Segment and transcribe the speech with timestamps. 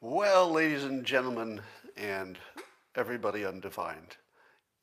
[0.00, 1.60] Well, ladies and gentlemen,
[1.94, 2.38] and
[2.94, 4.16] everybody undefined,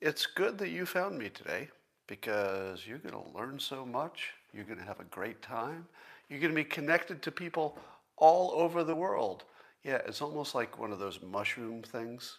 [0.00, 1.70] it's good that you found me today
[2.06, 4.30] because you're going to learn so much.
[4.52, 5.84] You're going to have a great time.
[6.28, 7.76] You're going to be connected to people
[8.16, 9.42] all over the world.
[9.82, 12.38] Yeah, it's almost like one of those mushroom things.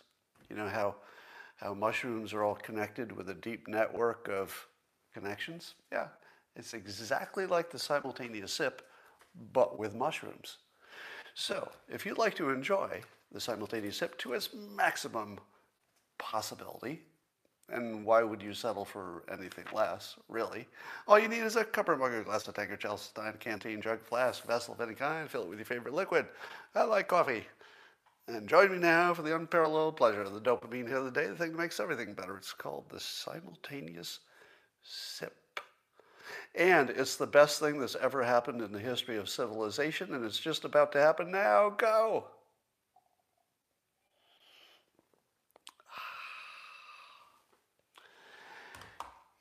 [0.50, 0.96] You know how,
[1.58, 4.68] how mushrooms are all connected with a deep network of
[5.14, 5.76] connections?
[5.92, 6.08] Yeah,
[6.56, 8.84] it's exactly like the simultaneous sip,
[9.54, 10.58] but with mushrooms.
[11.36, 13.02] So, if you'd like to enjoy
[13.32, 15.40] the simultaneous sip to its maximum
[16.20, 17.02] possibility,
[17.70, 20.68] and why would you settle for anything less, really?
[21.08, 23.82] All you need is a cup or mug, a glass, a tankard, chalice, stein, canteen,
[23.82, 25.30] jug, flask, vessel of any kind.
[25.30, 26.28] Fill it with your favorite liquid.
[26.76, 27.46] I like coffee.
[28.28, 31.28] And join me now for the unparalleled pleasure of the dopamine hit of the day,
[31.28, 32.38] the thing that makes everything better.
[32.38, 34.20] It's called the simultaneous
[34.84, 35.36] sip.
[36.56, 40.40] And it's the best thing that's ever happened in the history of civilization, and it's
[40.40, 41.70] just about to happen now.
[41.70, 42.26] Go!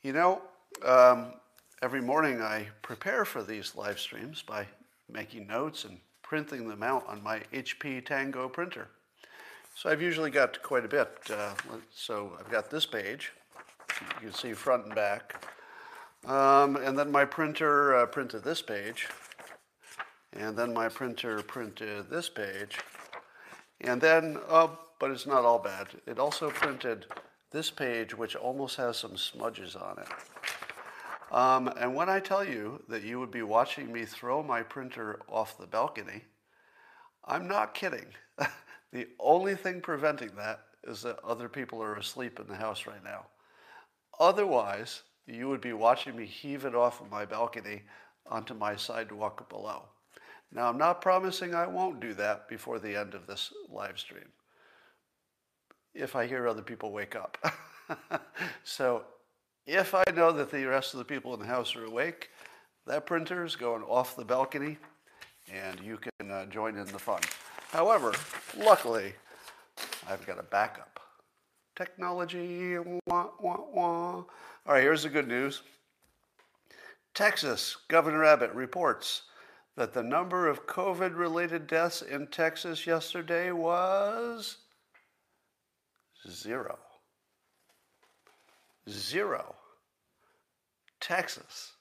[0.03, 0.42] You know,
[0.84, 1.34] um,
[1.81, 4.67] every morning I prepare for these live streams by
[5.08, 8.89] making notes and printing them out on my HP Tango printer.
[9.77, 11.17] So I've usually got quite a bit.
[11.31, 11.55] Uh,
[11.95, 13.33] so I've got this page,
[14.20, 15.47] you can see front and back.
[16.27, 19.09] Um, and then my printer uh, printed this page.
[20.33, 22.79] And then my printer printed this page.
[23.81, 25.89] And then, oh, but it's not all bad.
[26.06, 27.06] It also printed
[27.51, 30.09] this page, which almost has some smudges on it.
[31.34, 35.20] Um, and when I tell you that you would be watching me throw my printer
[35.29, 36.23] off the balcony,
[37.25, 38.07] I'm not kidding.
[38.92, 43.03] the only thing preventing that is that other people are asleep in the house right
[43.03, 43.27] now.
[44.20, 47.83] Otherwise, you would be watching me heave it off of my balcony
[48.27, 49.84] onto my sidewalk below.
[50.55, 54.29] Now, I'm not promising I won't do that before the end of this live stream
[55.95, 57.39] if I hear other people wake up.
[58.64, 59.05] so
[59.67, 62.30] if I know that the rest of the people in the house are awake,
[62.86, 64.79] that printer is going off the balcony
[65.52, 67.20] and you can uh, join in the fun.
[67.70, 68.13] However,
[68.57, 69.14] luckily,
[70.08, 70.92] I've got a backup.
[71.77, 74.14] Technology, wah, wah, wah.
[74.14, 74.27] All
[74.66, 75.62] right, here's the good news.
[77.14, 79.22] Texas, Governor Abbott reports
[79.77, 84.58] that the number of COVID related deaths in Texas yesterday was
[86.28, 86.78] Zero.
[88.89, 89.54] Zero.
[91.00, 91.72] Texas,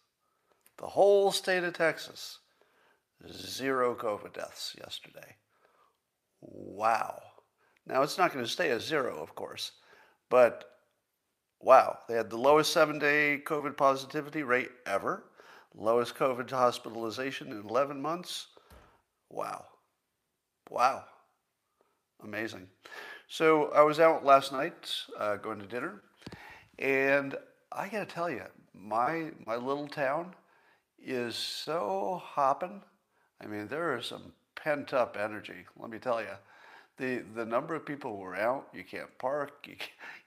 [0.78, 2.40] the whole state of Texas,
[3.32, 5.36] zero COVID deaths yesterday.
[6.42, 7.22] Wow.
[7.86, 9.74] Now, it's not going to stay at zero, of course,
[10.32, 10.66] but
[11.60, 15.26] wow, they had the lowest seven day COVID positivity rate ever,
[15.76, 18.48] lowest COVID hospitalization in 11 months.
[19.30, 19.66] Wow.
[20.72, 21.04] Wow.
[22.24, 22.68] Amazing.
[23.28, 26.02] So I was out last night uh, going to dinner,
[26.80, 27.36] and
[27.72, 28.44] I got to tell you,
[28.74, 30.34] my my little town
[31.04, 32.82] is so hopping.
[33.42, 35.66] I mean, there is some pent up energy.
[35.78, 36.36] Let me tell you,
[36.98, 39.66] the the number of people who are out, you can't park.
[39.68, 39.76] You,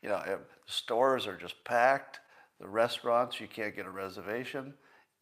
[0.04, 2.20] you know, stores are just packed.
[2.60, 4.74] The restaurants, you can't get a reservation.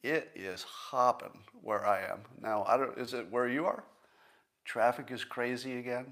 [0.03, 2.65] It is hopping where I am now.
[2.66, 2.98] I don't.
[2.98, 3.84] Is it where you are?
[4.65, 6.06] Traffic is crazy again.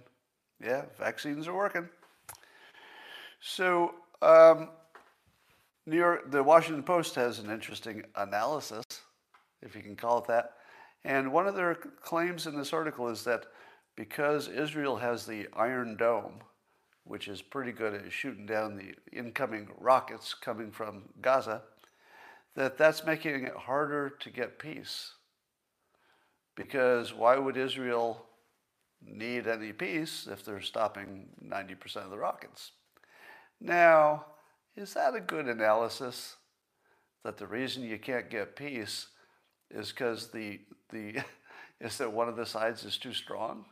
[0.64, 1.88] Yeah, vaccines are working.
[3.40, 4.68] So, um,
[5.86, 8.84] New York, the Washington Post has an interesting analysis,
[9.62, 10.52] if you can call it that.
[11.04, 13.46] And one of their claims in this article is that
[13.96, 16.40] because Israel has the Iron Dome,
[17.04, 21.62] which is pretty good at shooting down the incoming rockets coming from Gaza,
[22.54, 25.14] that that's making it harder to get peace.
[26.56, 28.26] Because why would Israel
[29.02, 32.72] need any peace if they're stopping 90% of the rockets.
[33.60, 34.26] Now,
[34.76, 36.36] is that a good analysis?
[37.24, 39.08] That the reason you can't get peace
[39.70, 40.60] is because the,
[40.90, 41.22] the,
[41.80, 43.64] is that one of the sides is too strong?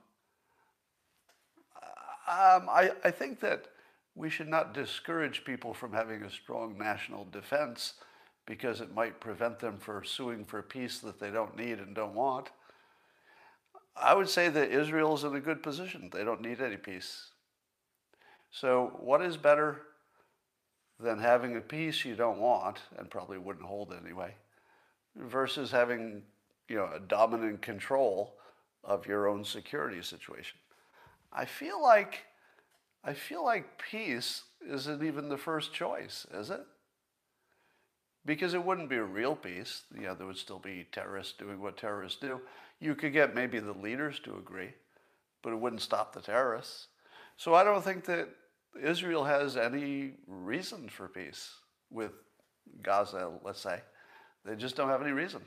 [2.28, 3.68] Um, I, I think that
[4.14, 7.94] we should not discourage people from having a strong national defense
[8.46, 12.14] because it might prevent them from suing for peace that they don't need and don't
[12.14, 12.50] want.
[13.96, 16.10] I would say that Israel is in a good position.
[16.12, 17.30] They don't need any peace.
[18.50, 19.82] So, what is better
[21.00, 24.34] than having a peace you don't want and probably wouldn't hold anyway,
[25.16, 26.22] versus having
[26.68, 28.34] you know a dominant control
[28.84, 30.58] of your own security situation?
[31.32, 32.24] I feel like
[33.04, 36.60] I feel like peace isn't even the first choice, is it?
[38.26, 39.82] Because it wouldn't be a real peace.
[39.94, 42.40] Know, there would still be terrorists doing what terrorists do
[42.80, 44.74] You could get maybe the leaders to agree,
[45.42, 46.88] but it wouldn't stop the terrorists.
[47.36, 48.28] So I don't think that
[48.82, 51.50] Israel has any reason for peace
[51.90, 52.12] with
[52.82, 53.80] Gaza, let's say.
[54.44, 55.42] They just don't have any reason.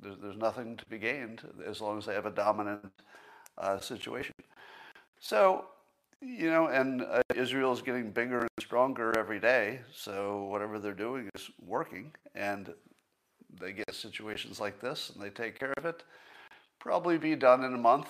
[0.00, 2.90] There's, there's nothing to be gained as long as they have a dominant
[3.58, 4.34] uh, situation.
[5.20, 5.66] So,
[6.22, 9.80] you know, and uh, Israel is getting bigger and stronger every day.
[9.94, 12.72] So whatever they're doing is working, and
[13.60, 16.02] they get situations like this and they take care of it.
[16.78, 18.08] Probably be done in a month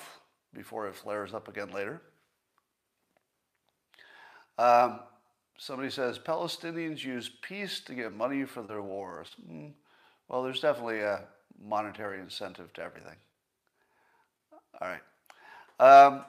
[0.55, 2.03] before it flares up again later.
[4.59, 5.01] Um,
[5.59, 9.35] somebody says Palestinians use peace to get money for their wars.
[9.51, 9.73] Mm,
[10.29, 11.25] well, there's definitely a
[11.61, 13.17] monetary incentive to everything.
[14.81, 15.01] All right.
[15.81, 16.25] Um,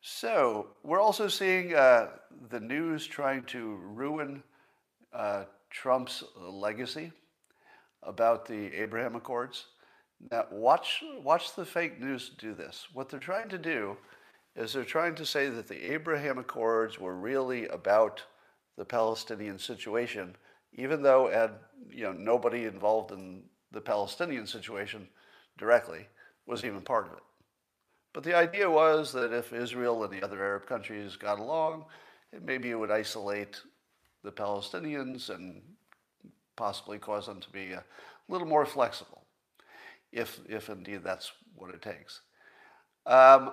[0.00, 2.08] so we're also seeing uh,
[2.48, 4.42] the news trying to ruin
[5.12, 7.12] uh, Trump's legacy
[8.02, 9.66] about the Abraham Accords.
[10.30, 12.88] Now, watch, watch the fake news do this.
[12.92, 13.96] What they're trying to do
[14.56, 18.22] is they're trying to say that the Abraham Accords were really about
[18.76, 20.36] the Palestinian situation,
[20.74, 21.52] even though and,
[21.90, 23.42] you know, nobody involved in
[23.72, 25.08] the Palestinian situation
[25.58, 26.06] directly
[26.46, 27.22] was even part of it.
[28.12, 31.84] But the idea was that if Israel and the other Arab countries got along,
[32.44, 33.60] maybe it would isolate
[34.24, 35.62] the Palestinians and
[36.56, 37.84] possibly cause them to be a
[38.28, 39.24] little more flexible,
[40.12, 42.20] if, if indeed that's what it takes.
[43.06, 43.52] Um,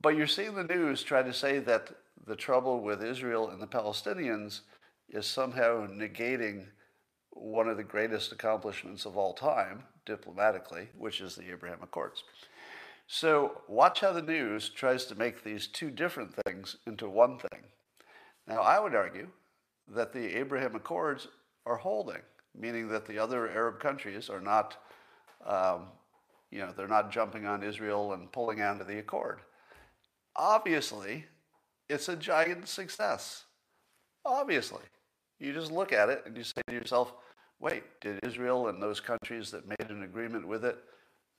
[0.00, 1.90] but you're seeing the news try to say that
[2.26, 4.60] the trouble with Israel and the Palestinians
[5.10, 6.66] is somehow negating
[7.30, 12.24] one of the greatest accomplishments of all time, diplomatically, which is the Abraham Accords.
[13.14, 17.60] So watch how the news tries to make these two different things into one thing.
[18.48, 19.28] Now, I would argue
[19.88, 21.28] that the Abraham Accords
[21.66, 22.22] are holding,
[22.58, 24.78] meaning that the other Arab countries are not,
[25.46, 25.88] um,
[26.50, 29.40] you know, they're not jumping on Israel and pulling out of the accord.
[30.34, 31.26] Obviously,
[31.90, 33.44] it's a giant success.
[34.24, 34.84] Obviously.
[35.38, 37.12] You just look at it and you say to yourself,
[37.60, 40.78] wait, did Israel and those countries that made an agreement with it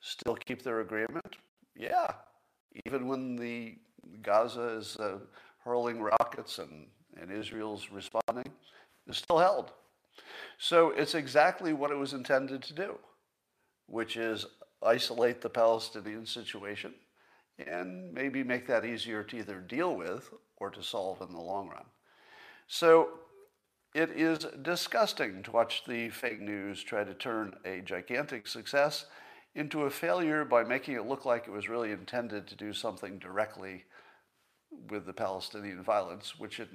[0.01, 1.35] still keep their agreement?
[1.75, 2.11] Yeah.
[2.85, 3.77] Even when the
[4.21, 5.19] Gaza is uh,
[5.63, 6.87] hurling rockets and,
[7.19, 8.51] and Israel's responding,
[9.07, 9.71] it's still held.
[10.57, 12.97] So it's exactly what it was intended to do,
[13.87, 14.45] which is
[14.83, 16.93] isolate the Palestinian situation
[17.67, 21.69] and maybe make that easier to either deal with or to solve in the long
[21.69, 21.85] run.
[22.67, 23.09] So
[23.93, 29.05] it is disgusting to watch the fake news try to turn a gigantic success
[29.55, 33.19] into a failure by making it look like it was really intended to do something
[33.19, 33.83] directly
[34.89, 36.69] with the Palestinian violence, which it,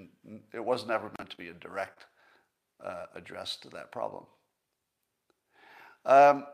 [0.54, 2.06] it was never meant to be a direct
[2.84, 4.24] uh, address to that problem.
[6.04, 6.46] Um,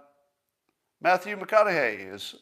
[1.03, 2.35] Matthew McConaughey is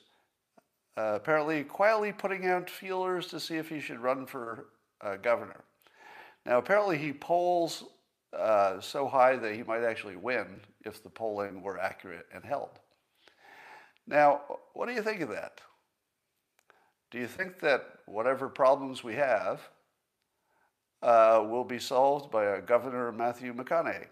[0.96, 4.66] uh, apparently quietly putting out feelers to see if he should run for
[5.00, 5.64] uh, governor.
[6.46, 7.84] Now, apparently, he polls
[8.36, 12.78] uh, so high that he might actually win if the polling were accurate and held.
[14.12, 14.42] Now,
[14.74, 15.62] what do you think of that?
[17.10, 19.62] Do you think that whatever problems we have
[21.02, 24.04] uh, will be solved by a Governor Matthew McConaughey?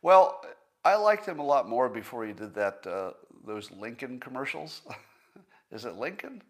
[0.00, 0.44] Well,
[0.84, 3.14] I liked him a lot more before he did that uh,
[3.44, 4.82] those Lincoln commercials.
[5.72, 6.40] is it Lincoln?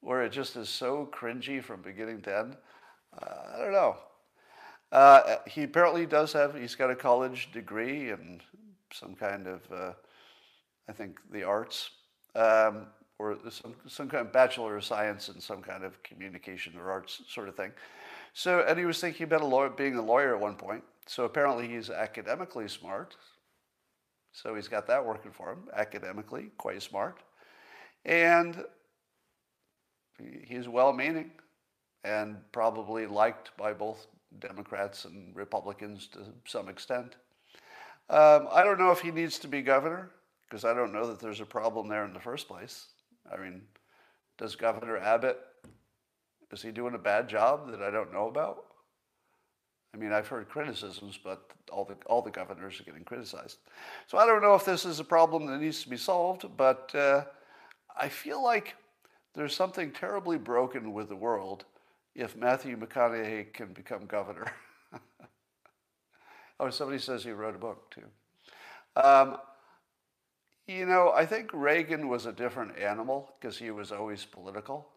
[0.00, 2.56] Where it just is so cringy from beginning to end.
[3.16, 3.96] Uh, I don't know.
[4.90, 8.40] Uh, he apparently does have, he's got a college degree and
[8.92, 9.92] some kind of, uh,
[10.90, 11.90] I think, the arts,
[12.34, 12.86] um,
[13.20, 17.22] or some, some kind of Bachelor of Science in some kind of communication or arts
[17.28, 17.70] sort of thing.
[18.32, 20.82] So, and he was thinking about a lawyer, being a lawyer at one point.
[21.06, 23.14] So apparently he's academically smart.
[24.32, 27.18] So he's got that working for him, academically, quite smart.
[28.04, 28.64] And
[30.18, 31.30] he's well meaning
[32.02, 34.06] and probably liked by both
[34.40, 37.14] Democrats and Republicans to some extent.
[38.08, 40.10] Um, I don't know if he needs to be governor
[40.50, 42.86] because I don't know that there's a problem there in the first place.
[43.32, 43.62] I mean,
[44.36, 45.38] does Governor Abbott,
[46.50, 48.64] is he doing a bad job that I don't know about?
[49.94, 53.58] I mean, I've heard criticisms, but all the, all the governors are getting criticized.
[54.08, 56.92] So I don't know if this is a problem that needs to be solved, but
[56.94, 57.24] uh,
[57.96, 58.74] I feel like
[59.34, 61.64] there's something terribly broken with the world
[62.14, 64.52] if Matthew McConaughey can become governor.
[66.60, 69.00] oh, somebody says he wrote a book too.
[69.00, 69.36] Um,
[70.70, 74.88] you know, I think Reagan was a different animal because he was always political,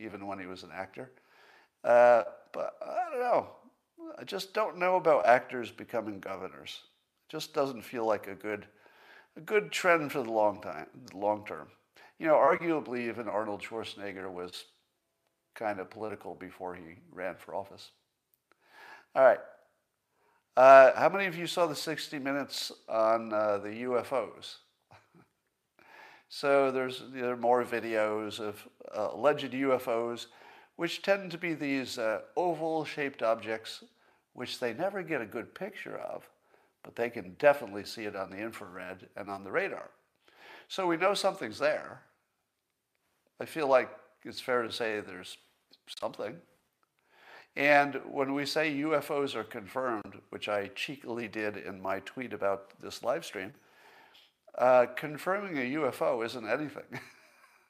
[0.00, 1.12] even when he was an actor.
[1.84, 3.46] Uh, but I don't know.
[4.18, 6.80] I just don't know about actors becoming governors.
[7.28, 8.66] It just doesn't feel like a good
[9.36, 11.68] a good trend for the long time, long term.
[12.18, 14.64] You know, arguably, even Arnold Schwarzenegger was
[15.54, 17.92] kind of political before he ran for office.
[19.14, 19.40] All right.
[20.56, 24.56] Uh, how many of you saw the 60 Minutes on uh, the UFOs?
[26.34, 30.28] So there's there are more videos of uh, alleged UFOs,
[30.76, 33.84] which tend to be these uh, oval-shaped objects,
[34.32, 36.26] which they never get a good picture of,
[36.82, 39.90] but they can definitely see it on the infrared and on the radar.
[40.68, 42.00] So we know something's there.
[43.38, 43.90] I feel like
[44.24, 45.36] it's fair to say there's
[46.00, 46.36] something.
[47.56, 52.80] And when we say UFOs are confirmed, which I cheekily did in my tweet about
[52.80, 53.52] this live stream,
[54.58, 57.00] uh, confirming a UFO isn't anything.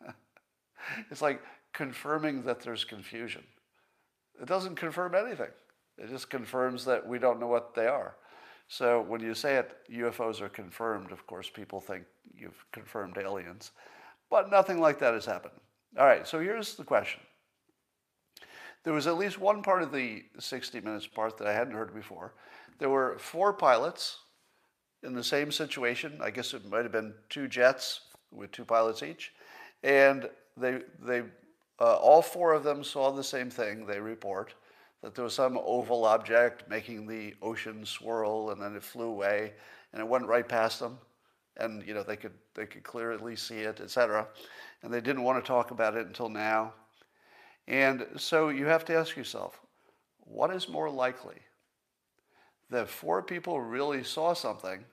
[1.10, 3.44] it's like confirming that there's confusion.
[4.40, 5.50] It doesn't confirm anything.
[5.98, 8.16] It just confirms that we don't know what they are.
[8.68, 13.72] So when you say it, UFOs are confirmed, of course, people think you've confirmed aliens.
[14.30, 15.54] But nothing like that has happened.
[15.98, 17.20] All right, so here's the question.
[18.84, 21.94] There was at least one part of the 60 Minutes part that I hadn't heard
[21.94, 22.34] before.
[22.78, 24.18] There were four pilots
[25.02, 26.18] in the same situation.
[26.22, 29.32] I guess it might have been two jets with two pilots each.
[29.82, 31.22] And they, they,
[31.80, 34.54] uh, all four of them saw the same thing, they report
[35.02, 39.52] that there was some oval object making the ocean swirl and then it flew away
[39.92, 40.98] and it went right past them.
[41.58, 44.26] And you know they could they could clearly see it etc
[44.82, 46.72] and they didn't want to talk about it until now.
[47.68, 49.60] And so you have to ask yourself
[50.20, 51.36] what is more likely?
[52.70, 54.84] That four people really saw something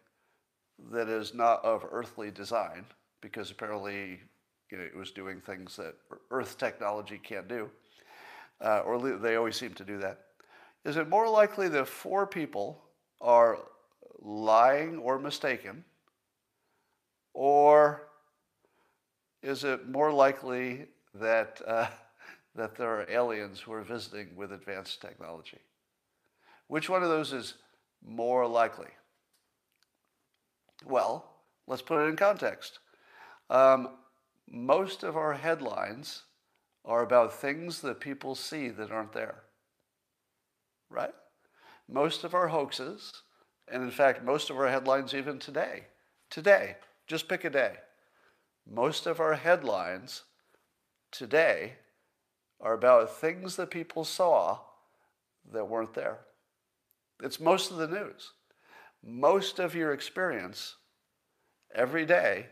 [0.92, 2.86] that is not of earthly design
[3.22, 4.20] because apparently
[4.72, 5.96] you know, it was doing things that
[6.32, 7.70] earth technology can't do
[8.62, 10.20] uh, or they always seem to do that.
[10.86, 12.82] Is it more likely that four people
[13.22, 13.60] are
[14.22, 15.84] lying or mistaken,
[17.34, 18.08] or
[19.42, 21.88] is it more likely that, uh,
[22.56, 25.60] that there are aliens who are visiting with advanced technology?
[26.68, 27.56] Which one of those is
[28.06, 28.90] more likely?
[30.86, 31.30] Well,
[31.68, 32.80] let's put it in context.
[33.50, 33.90] Um,
[34.50, 36.24] most of our headlines
[36.86, 39.44] are about things that people see that aren't there.
[40.90, 41.14] Right?
[41.88, 43.12] Most of our hoaxes,
[43.72, 45.86] and in fact, most of our headlines, even today,
[46.30, 47.74] today, just pick a day,
[48.68, 50.24] most of our headlines
[51.12, 51.74] today
[52.62, 54.60] are about things that people saw
[55.52, 56.20] that weren't there.
[57.22, 58.32] It's most of the news.
[59.04, 60.76] Most of your experience
[61.74, 62.48] every day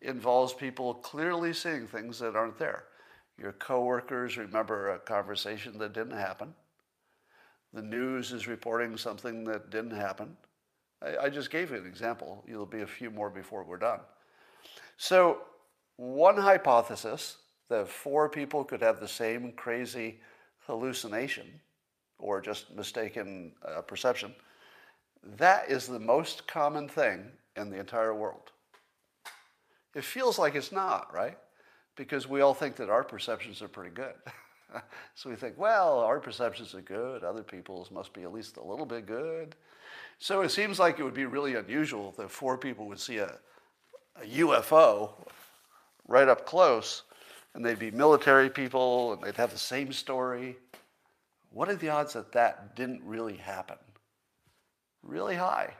[0.00, 2.84] involves people clearly seeing things that aren't there.
[3.38, 6.54] Your coworkers remember a conversation that didn't happen.
[7.72, 10.36] The news is reporting something that didn't happen.
[11.02, 12.44] I, I just gave you an example.
[12.46, 14.00] There'll be a few more before we're done.
[14.96, 15.42] So,
[15.96, 20.20] one hypothesis that four people could have the same crazy
[20.66, 21.60] hallucination
[22.18, 24.34] or just mistaken uh, perception,
[25.22, 28.52] that is the most common thing in the entire world.
[29.94, 31.36] It feels like it's not, right?
[31.98, 34.14] because we all think that our perceptions are pretty good.
[35.14, 38.62] so we think, well, our perceptions are good, other people's must be at least a
[38.62, 39.56] little bit good.
[40.18, 43.36] So it seems like it would be really unusual that four people would see a,
[44.22, 45.10] a UFO
[46.06, 47.02] right up close
[47.54, 50.56] and they'd be military people and they'd have the same story.
[51.50, 53.76] What are the odds that that didn't really happen?
[55.02, 55.74] Really high,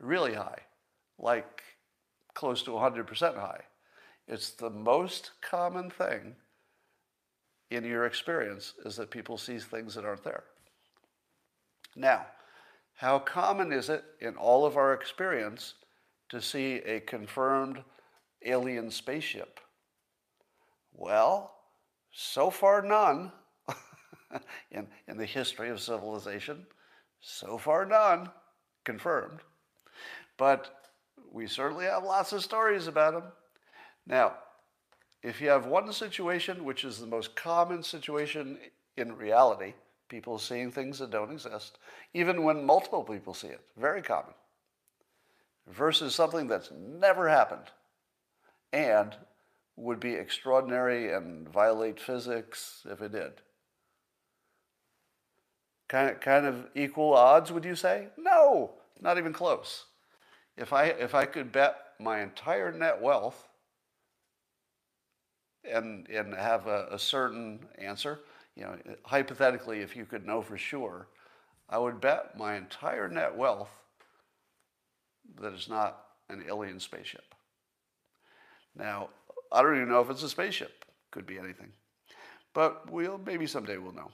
[0.00, 0.60] really high,
[1.18, 1.62] like
[2.34, 3.62] close to 100% high.
[4.26, 6.36] It's the most common thing
[7.70, 10.44] in your experience is that people see things that aren't there.
[11.96, 12.26] Now,
[12.94, 15.74] how common is it in all of our experience
[16.30, 17.82] to see a confirmed
[18.44, 19.60] alien spaceship?
[20.92, 21.54] Well,
[22.12, 23.30] so far none
[24.70, 26.66] in, in the history of civilization.
[27.20, 28.30] So far none
[28.84, 29.40] confirmed.
[30.36, 30.90] But
[31.30, 33.24] we certainly have lots of stories about them.
[34.06, 34.34] Now,
[35.22, 38.58] if you have one situation, which is the most common situation
[38.96, 39.74] in reality,
[40.08, 41.78] people seeing things that don't exist,
[42.14, 44.34] even when multiple people see it, very common,
[45.66, 47.70] versus something that's never happened
[48.72, 49.16] and
[49.76, 53.32] would be extraordinary and violate physics if it did.
[55.88, 58.08] Kind of, kind of equal odds, would you say?
[58.16, 59.86] No, not even close.
[60.56, 63.48] If I, if I could bet my entire net wealth
[65.64, 68.20] and, and have a, a certain answer.
[68.56, 71.08] You know, hypothetically, if you could know for sure,
[71.68, 73.70] I would bet my entire net wealth
[75.40, 77.34] that it's not an alien spaceship.
[78.76, 79.10] Now,
[79.52, 80.84] I don't even know if it's a spaceship.
[81.10, 81.72] Could be anything.
[82.54, 84.10] But we'll maybe someday we'll know.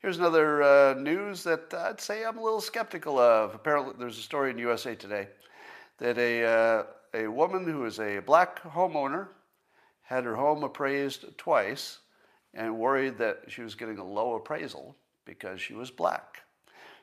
[0.00, 3.54] Here's another uh, news that I'd say I'm a little skeptical of.
[3.54, 5.28] Apparently, there's a story in USA Today
[5.98, 9.28] that a, uh, a woman who is a black homeowner
[10.00, 11.98] had her home appraised twice
[12.54, 16.44] and worried that she was getting a low appraisal because she was black.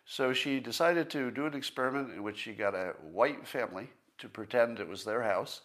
[0.08, 4.28] So she decided to do an experiment in which she got a white family to
[4.28, 5.62] pretend it was their house.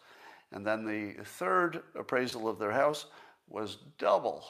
[0.53, 3.07] And then the third appraisal of their house
[3.49, 4.45] was double,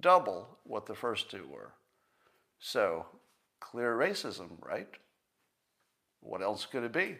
[0.00, 1.72] double what the first two were.
[2.58, 3.06] So,
[3.60, 4.88] clear racism, right?
[6.20, 7.16] What else could it be?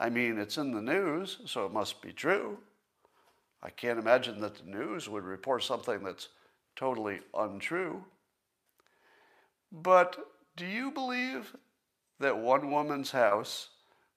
[0.00, 2.58] I mean, it's in the news, so it must be true.
[3.62, 6.28] I can't imagine that the news would report something that's
[6.74, 8.04] totally untrue.
[9.70, 10.16] But
[10.56, 11.54] do you believe
[12.18, 13.68] that one woman's house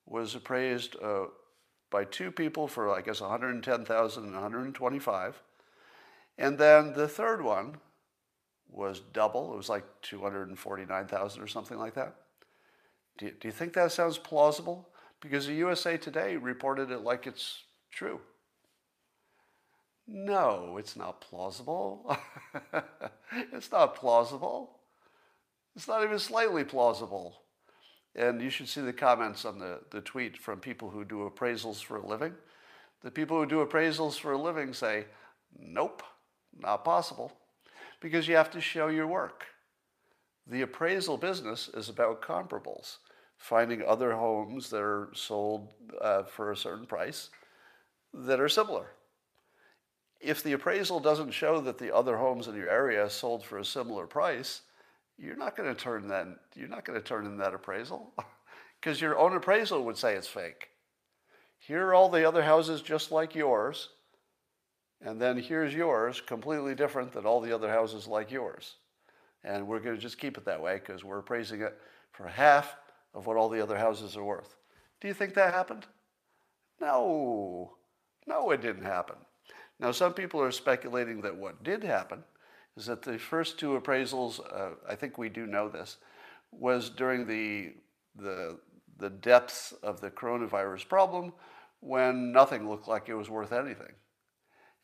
[0.06, 1.26] was appraised uh,
[1.92, 5.42] by two people for, I guess, 110,000 and 125,
[6.38, 7.78] and then the third one
[8.70, 9.54] was double.
[9.54, 12.16] It was like 249,000 or something like that.
[13.18, 14.90] Do you, do you think that sounds plausible?
[15.22, 18.20] Because the USA Today reported it like it's true.
[20.08, 22.16] No, it's not plausible.
[23.54, 24.80] it's not plausible.
[25.76, 27.42] It's not even slightly plausible.
[28.16, 31.84] And you should see the comments on the, the tweet from people who do appraisals
[31.84, 32.34] for a living.
[33.02, 35.06] The people who do appraisals for a living say,
[35.58, 36.04] nope,
[36.60, 37.32] not possible,
[38.02, 39.46] because you have to show your work.
[40.48, 42.98] The appraisal business is about comparables,
[43.38, 45.70] finding other homes that are sold
[46.02, 47.30] uh, for a certain price
[48.14, 48.92] that are similar
[50.26, 53.66] if the appraisal doesn't show that the other homes in your area sold for a
[53.66, 54.62] similar price,
[55.18, 58.14] you're not going to turn that you're not going to turn in that appraisal
[58.82, 60.70] because your own appraisal would say it's fake.
[61.60, 63.90] Here are all the other houses just like yours,
[65.02, 68.76] and then here's yours completely different than all the other houses like yours.
[69.44, 71.78] And we're going to just keep it that way because we're appraising it
[72.12, 72.76] for half
[73.14, 74.56] of what all the other houses are worth.
[75.02, 75.86] Do you think that happened?
[76.80, 77.76] No.
[78.26, 79.18] No, it didn't happen.
[79.80, 82.24] Now, some people are speculating that what did happen
[82.78, 85.98] is that the first two appraisals, uh, I think we do know this,
[86.52, 87.74] was during the,
[88.16, 88.58] the,
[88.98, 91.34] the depths of the coronavirus problem
[91.82, 93.94] when nothing looked like it was worth anything.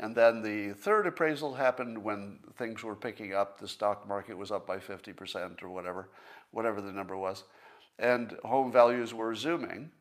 [0.02, 3.60] And then the third appraisal happened when things were picking up.
[3.60, 6.10] The stock market was up by 50% or whatever,
[6.50, 7.44] whatever the number was.
[8.00, 9.92] And home values were zooming.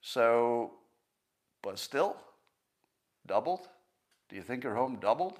[0.00, 0.72] So,
[1.62, 2.16] but still,
[3.24, 3.68] doubled.
[4.28, 5.38] Do you think your home doubled?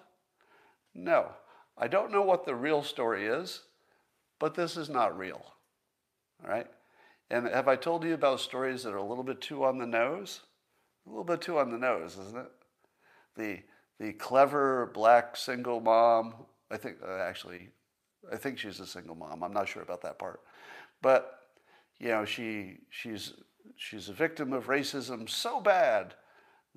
[0.94, 1.32] No.
[1.76, 3.62] I don't know what the real story is,
[4.38, 5.44] but this is not real.
[6.44, 6.68] All right?
[7.28, 9.86] And have I told you about stories that are a little bit too on the
[9.86, 10.42] nose?
[11.06, 12.52] A little bit too on the nose, isn't it?
[13.36, 13.58] The,
[14.00, 16.34] the clever black single mom,
[16.70, 17.68] I think, uh, actually,
[18.32, 19.44] I think she's a single mom.
[19.44, 20.40] I'm not sure about that part.
[21.02, 21.40] But,
[21.98, 23.34] you know, she, she's,
[23.76, 26.14] she's a victim of racism so bad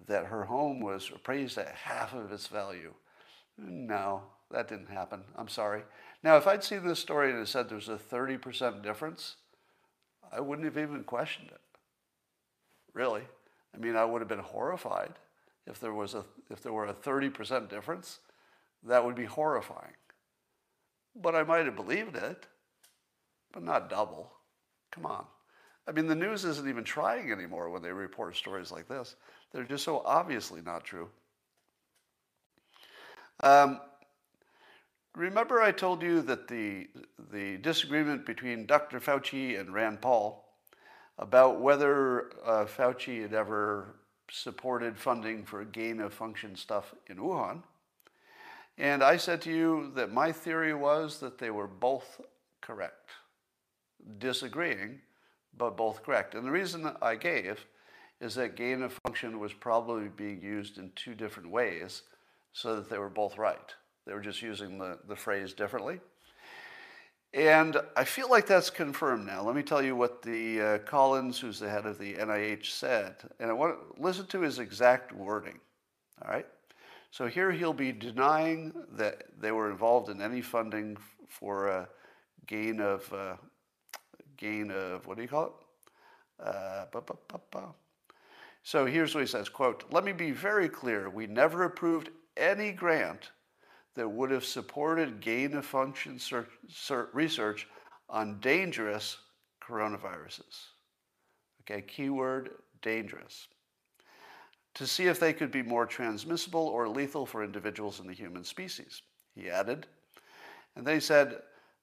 [0.05, 2.93] that her home was appraised at half of its value.
[3.57, 5.23] No, that didn't happen.
[5.37, 5.83] I'm sorry.
[6.23, 9.37] Now, if I'd seen this story and it said there's a 30% difference,
[10.29, 11.61] I wouldn't have even questioned it.
[12.93, 13.23] Really.
[13.73, 15.13] I mean, I would have been horrified
[15.67, 18.19] if there was a if there were a 30% difference.
[18.85, 19.93] That would be horrifying.
[21.15, 22.47] But I might have believed it,
[23.51, 24.31] but not double.
[24.91, 25.25] Come on.
[25.87, 29.15] I mean, the news isn't even trying anymore when they report stories like this.
[29.51, 31.09] They're just so obviously not true.
[33.41, 33.79] Um,
[35.15, 36.87] remember, I told you that the,
[37.31, 38.99] the disagreement between Dr.
[38.99, 40.45] Fauci and Rand Paul
[41.17, 43.95] about whether uh, Fauci had ever
[44.31, 47.63] supported funding for gain of function stuff in Wuhan.
[48.77, 52.21] And I said to you that my theory was that they were both
[52.61, 53.11] correct,
[54.17, 54.99] disagreeing,
[55.55, 56.33] but both correct.
[56.33, 57.65] And the reason that I gave
[58.19, 62.03] is that gain of function was probably being used in two different ways
[62.53, 63.73] so that they were both right.
[64.05, 65.99] They were just using the, the phrase differently.
[67.33, 69.41] And I feel like that's confirmed now.
[69.41, 73.15] Let me tell you what the uh, Collins, who's the head of the NIH, said.
[73.39, 75.59] And I want to listen to his exact wording.
[76.21, 76.45] All right?
[77.09, 80.95] So here he'll be denying that they were involved in any funding
[81.27, 81.85] for uh,
[82.45, 83.35] gain of uh,
[84.37, 85.53] gain of what do you call it?
[86.39, 86.85] Uh,
[88.63, 91.09] so here's what he says, quote, let me be very clear.
[91.09, 93.31] We never approved any grant
[93.95, 96.19] that would have supported gain of function
[97.13, 97.67] research
[98.09, 99.17] on dangerous
[99.61, 100.67] coronaviruses.
[101.61, 102.51] Okay, keyword
[102.81, 103.47] dangerous
[104.75, 108.43] to see if they could be more transmissible or lethal for individuals in the human
[108.43, 109.01] species.
[109.35, 109.87] He added,
[110.75, 111.39] and they said,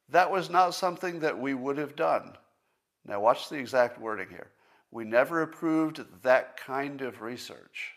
[0.08, 2.32] that was not something that we would have done.
[3.06, 4.50] Now, watch the exact wording here.
[4.90, 7.92] We never approved that kind of research.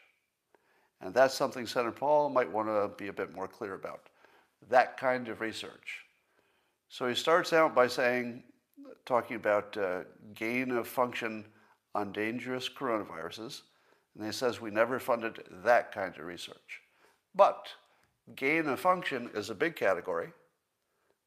[1.03, 4.07] And that's something Senator Paul might want to be a bit more clear about.
[4.69, 6.05] That kind of research.
[6.87, 8.43] So he starts out by saying,
[9.05, 11.45] talking about uh, gain of function
[11.93, 13.63] on dangerous coronaviruses.
[14.15, 16.81] And he says we never funded that kind of research.
[17.35, 17.67] But
[18.35, 20.29] gain of function is a big category,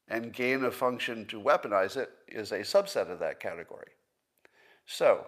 [0.08, 3.88] and gain of function to weaponize it is a subset of that category.
[4.86, 5.26] So,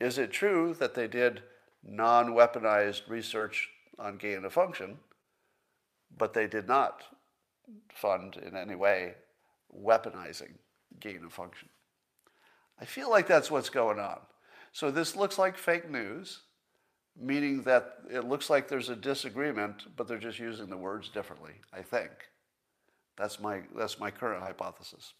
[0.00, 1.42] is it true that they did
[1.82, 4.98] non weaponized research on gain of function,
[6.16, 7.02] but they did not
[7.92, 9.14] fund in any way
[9.74, 10.54] weaponizing
[11.00, 11.68] gain of function?
[12.80, 14.20] I feel like that's what's going on.
[14.72, 16.40] So, this looks like fake news
[17.20, 21.54] meaning that it looks like there's a disagreement, but they're just using the words differently,
[21.72, 22.10] I think.
[23.16, 25.14] That's my, that's my current hypothesis.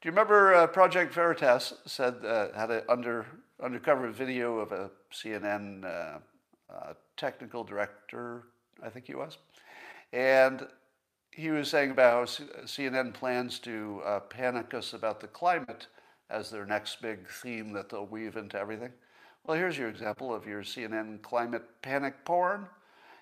[0.00, 3.26] Do you remember uh, Project Veritas said uh, had an under,
[3.62, 6.18] undercover video of a CNN uh,
[6.72, 8.44] uh, technical director,
[8.82, 9.38] I think he was,
[10.12, 10.66] and
[11.30, 15.88] he was saying about how CNN plans to uh, panic us about the climate
[16.30, 18.92] as their next big theme that they'll weave into everything.
[19.44, 22.66] Well, here's your example of your CNN climate panic porn.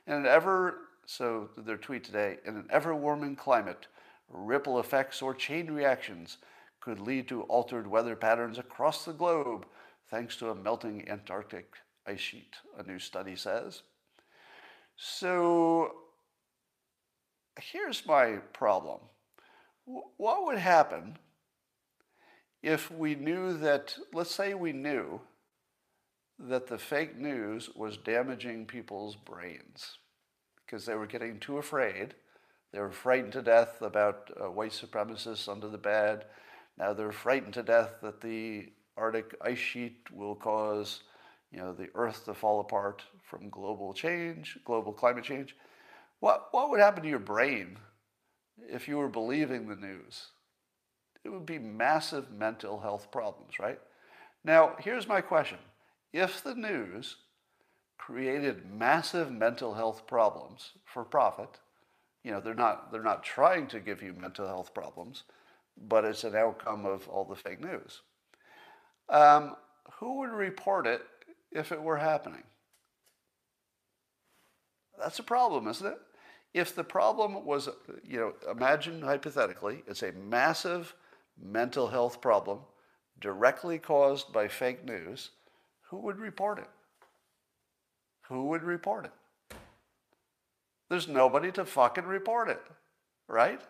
[0.06, 3.86] In an ever, so their tweet today, in an ever warming climate,
[4.28, 6.38] ripple effects or chain reactions
[6.80, 9.66] could lead to altered weather patterns across the globe
[10.12, 11.72] thanks to a melting Antarctic
[12.06, 13.80] ice sheet, a new study says.
[14.94, 15.92] So
[17.58, 19.00] here's my problem.
[19.86, 21.16] What would happen
[22.62, 25.22] if we knew that, let's say we knew
[26.38, 29.96] that the fake news was damaging people's brains
[30.66, 32.14] because they were getting too afraid.
[32.70, 36.26] They were frightened to death about uh, white supremacists under the bed.
[36.76, 41.02] Now they're frightened to death that the Arctic ice sheet will cause,
[41.50, 45.56] you know, the Earth to fall apart from global change, global climate change.
[46.20, 47.78] What, what would happen to your brain
[48.68, 50.28] if you were believing the news?
[51.24, 53.78] It would be massive mental health problems, right?
[54.44, 55.58] Now, here's my question
[56.12, 57.16] if the news
[57.96, 61.60] created massive mental health problems for profit,
[62.24, 65.22] you know, they're not, they're not trying to give you mental health problems,
[65.76, 68.00] but it's an outcome of all the fake news.
[69.12, 69.56] Um,
[70.00, 71.02] who would report it
[71.52, 72.42] if it were happening?
[74.98, 75.98] That's a problem, isn't it?
[76.54, 77.68] If the problem was,
[78.04, 80.94] you know, imagine hypothetically, it's a massive
[81.40, 82.60] mental health problem
[83.20, 85.30] directly caused by fake news
[85.90, 86.68] who would report it?
[88.28, 89.56] Who would report it?
[90.88, 92.62] There's nobody to fucking report it,
[93.28, 93.60] right?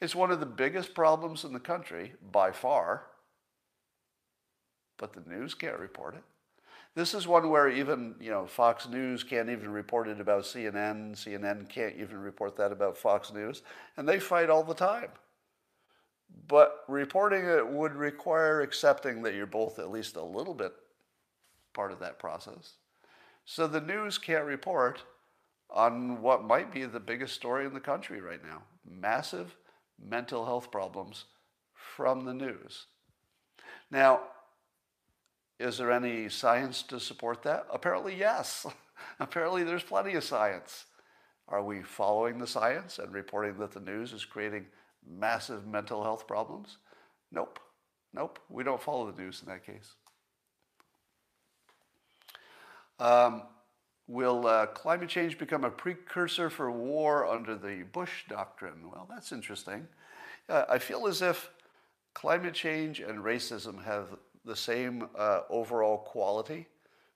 [0.00, 3.04] It's one of the biggest problems in the country by far,
[4.98, 6.22] but the news can't report it.
[6.94, 11.16] This is one where even, you know, Fox News can't even report it about CNN.
[11.16, 13.62] CNN can't even report that about Fox News.
[13.96, 15.08] And they fight all the time.
[16.46, 20.72] But reporting it would require accepting that you're both at least a little bit
[21.72, 22.74] part of that process.
[23.44, 25.02] So the news can't report
[25.70, 29.56] on what might be the biggest story in the country right now massive
[29.98, 31.24] mental health problems
[31.72, 32.86] from the news.
[33.90, 34.20] Now,
[35.58, 37.66] is there any science to support that?
[37.72, 38.66] Apparently, yes.
[39.20, 40.86] Apparently, there's plenty of science.
[41.48, 44.66] Are we following the science and reporting that the news is creating
[45.06, 46.78] massive mental health problems?
[47.30, 47.60] Nope.
[48.12, 48.38] Nope.
[48.48, 49.94] We don't follow the news in that case.
[52.98, 53.42] Um,
[54.06, 58.90] will uh, climate change become a precursor for war under the Bush doctrine?
[58.90, 59.86] Well, that's interesting.
[60.48, 61.50] Uh, I feel as if
[62.14, 66.66] climate change and racism have the same uh, overall quality,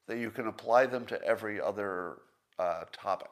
[0.07, 2.19] that you can apply them to every other
[2.59, 3.29] uh, topic.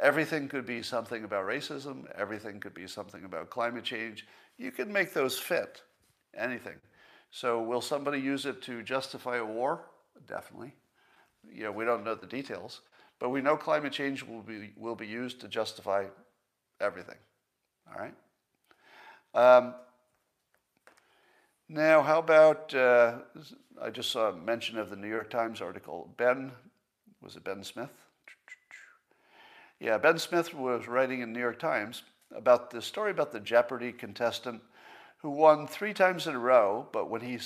[0.00, 4.26] Everything could be something about racism, everything could be something about climate change.
[4.56, 5.82] You can make those fit,
[6.36, 6.76] anything.
[7.30, 9.86] So, will somebody use it to justify a war?
[10.26, 10.74] Definitely.
[11.52, 12.82] You know, we don't know the details,
[13.18, 16.06] but we know climate change will be, will be used to justify
[16.80, 17.18] everything.
[17.88, 18.14] All right?
[19.34, 19.74] Um,
[21.68, 23.18] now, how about, uh,
[23.80, 26.12] I just saw a mention of the New York Times article.
[26.16, 26.52] Ben,
[27.22, 27.90] was it Ben Smith?
[29.80, 32.02] Yeah, Ben Smith was writing in New York Times
[32.34, 34.62] about the story about the Jeopardy contestant
[35.18, 37.38] who won three times in a row, but when he,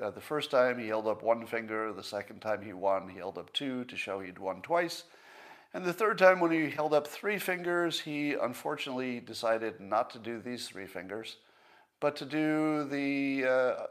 [0.00, 3.18] uh, the first time he held up one finger, the second time he won, he
[3.18, 5.04] held up two to show he'd won twice.
[5.74, 10.18] And the third time when he held up three fingers, he unfortunately decided not to
[10.18, 11.36] do these three fingers,
[12.00, 13.86] but to do the, uh,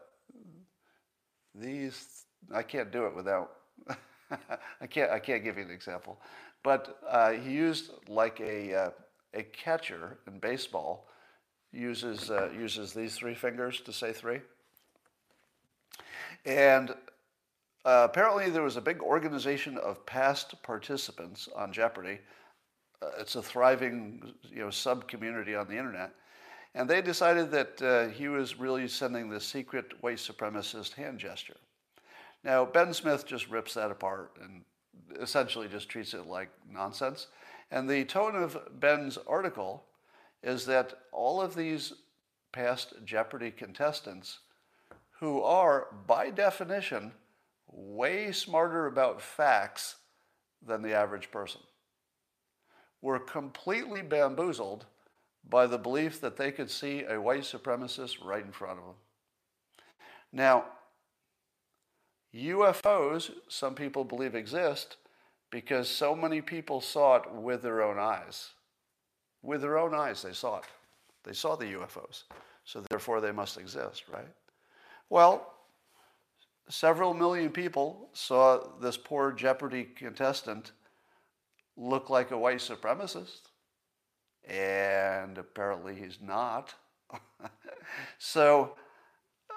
[1.56, 3.52] these, I can't do it without,
[4.82, 6.20] I can't, I can't give you an example.
[6.64, 8.90] But uh, he used like a, uh,
[9.34, 11.08] a catcher in baseball
[11.72, 14.42] uses, uh, uses these three fingers to say three.
[16.46, 16.92] And
[17.86, 22.20] uh, apparently, there was a big organization of past participants on Jeopardy.
[23.02, 26.12] Uh, it's a thriving, you know, sub community on the internet,
[26.78, 31.58] and they decided that uh, he was really sending the secret white supremacist hand gesture.
[32.44, 34.62] Now, Ben Smith just rips that apart and
[35.20, 37.28] essentially just treats it like nonsense.
[37.72, 39.86] And the tone of Ben's article
[40.44, 41.94] is that all of these
[42.52, 44.38] past Jeopardy contestants,
[45.20, 47.12] who are by definition
[47.72, 49.96] way smarter about facts
[50.64, 51.62] than the average person,
[53.02, 54.86] were completely bamboozled
[55.50, 58.96] by the belief that they could see a white supremacist right in front of them.
[60.34, 60.66] Now,
[62.36, 64.98] UFOs, some people believe exist
[65.50, 68.52] because so many people saw it with their own eyes.
[69.42, 70.66] With their own eyes, they saw it.
[71.24, 72.24] They saw the UFOs.
[72.66, 74.28] So therefore, they must exist, right?
[75.10, 75.54] Well,
[76.70, 80.74] several million people saw this poor Jeopardy contestant
[81.78, 83.47] look like a white supremacist.
[84.48, 86.74] And apparently, he's not.
[88.18, 88.76] so,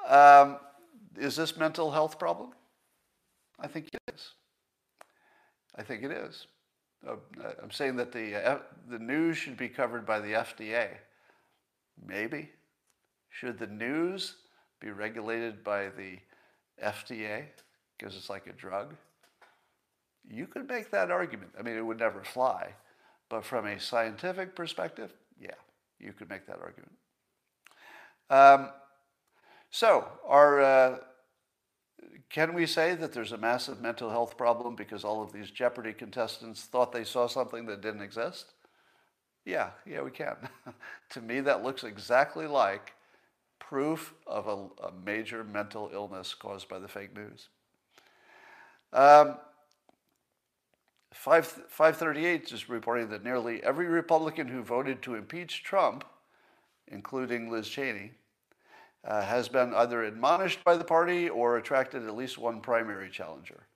[0.09, 0.59] um,
[1.17, 2.51] is this mental health problem?
[3.59, 4.33] I think it is.
[5.77, 6.47] I think it is.
[7.07, 7.17] Uh,
[7.63, 10.89] I'm saying that the, uh, the news should be covered by the FDA.
[12.05, 12.51] Maybe.
[13.31, 14.37] Should the news
[14.81, 16.19] be regulated by the
[16.83, 17.45] FDA
[17.99, 18.95] because it's like a drug?
[20.29, 21.53] You could make that argument.
[21.59, 22.75] I mean, it would never fly.
[23.31, 25.55] But from a scientific perspective, yeah,
[25.99, 26.93] you could make that argument.
[28.29, 28.71] Um,
[29.71, 30.99] so, are, uh,
[32.29, 35.93] can we say that there's a massive mental health problem because all of these Jeopardy
[35.93, 38.53] contestants thought they saw something that didn't exist?
[39.45, 40.37] Yeah, yeah, we can.
[41.11, 42.95] to me, that looks exactly like
[43.61, 47.49] proof of a, a major mental illness caused by the fake news.
[48.93, 49.37] Um,
[51.13, 56.05] 5, 538 is reporting that nearly every Republican who voted to impeach Trump,
[56.87, 58.13] including Liz Cheney,
[59.05, 63.67] uh, has been either admonished by the party or attracted at least one primary challenger.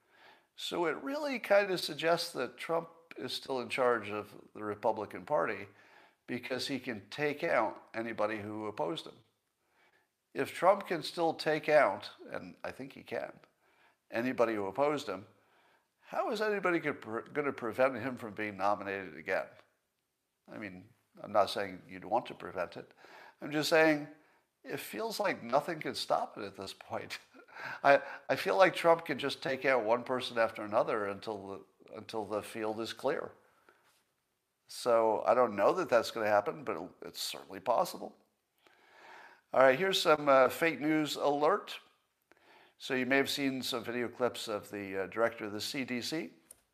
[0.56, 5.22] So it really kind of suggests that Trump is still in charge of the Republican
[5.22, 5.66] Party
[6.26, 9.14] because he can take out anybody who opposed him.
[10.34, 13.32] If Trump can still take out, and I think he can,
[14.10, 15.24] anybody who opposed him,
[16.14, 16.96] how is anybody going
[17.46, 19.46] to prevent him from being nominated again?
[20.54, 20.84] I mean,
[21.22, 22.88] I'm not saying you'd want to prevent it.
[23.42, 24.06] I'm just saying
[24.64, 27.18] it feels like nothing can stop it at this point.
[27.84, 31.96] I, I feel like Trump can just take out one person after another until the,
[31.98, 33.32] until the field is clear.
[34.68, 38.14] So I don't know that that's going to happen, but it's certainly possible.
[39.52, 41.78] All right, here's some uh, fake news alert.
[42.78, 46.30] So you may have seen some video clips of the uh, director of the CDC,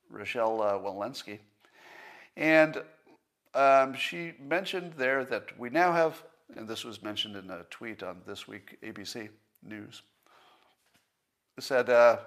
[0.08, 1.38] Rochelle uh, Walensky.
[2.36, 2.82] And
[3.54, 6.22] um, she mentioned there that we now have
[6.56, 9.28] and this was mentioned in a tweet on This Week ABC
[9.62, 10.02] News.
[11.58, 12.18] Said, uh,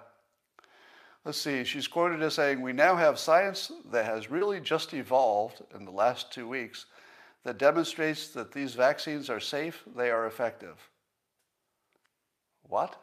[1.26, 5.64] let's see, she's quoted as saying, We now have science that has really just evolved
[5.76, 6.86] in the last two weeks
[7.44, 10.90] that demonstrates that these vaccines are safe, they are effective.
[12.64, 12.96] What?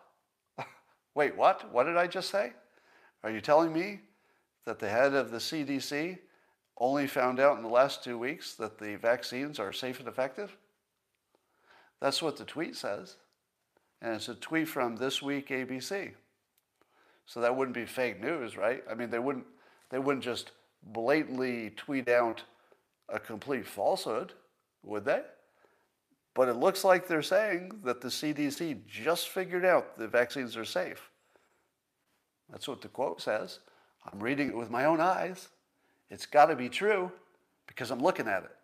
[1.15, 1.73] Wait, what?
[1.73, 2.53] What did I just say?
[3.23, 4.01] Are you telling me
[4.65, 6.19] that the head of the CDC
[6.79, 10.57] only found out in the last two weeks that the vaccines are safe and effective?
[12.01, 13.17] That's what the tweet says.
[14.01, 16.13] And it's a tweet from This Week ABC.
[17.27, 18.83] So that wouldn't be fake news, right?
[18.91, 19.47] I mean, they wouldn't,
[19.91, 22.43] they wouldn't just blatantly tweet out
[23.09, 24.33] a complete falsehood,
[24.83, 25.23] would they?
[26.35, 30.65] But it looks like they're saying that the CDC just figured out the vaccines are
[30.65, 31.11] safe.
[32.51, 33.61] That's what the quote says.
[34.11, 35.49] I'm reading it with my own eyes.
[36.09, 37.11] It's got to be true
[37.67, 38.57] because I'm looking at it.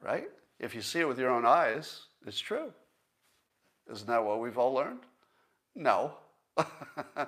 [0.00, 0.28] Right?
[0.58, 2.72] If you see it with your own eyes, it's true.
[3.90, 5.00] Isn't that what we've all learned?
[5.74, 6.14] No.
[6.56, 7.26] I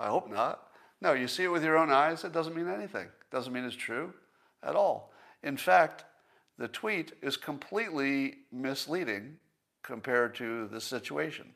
[0.00, 0.68] hope not.
[1.00, 3.06] No, you see it with your own eyes, it doesn't mean anything.
[3.06, 4.12] It doesn't mean it's true
[4.62, 5.12] at all.
[5.42, 6.04] In fact,
[6.58, 9.36] the tweet is completely misleading
[9.82, 11.46] compared to the situation.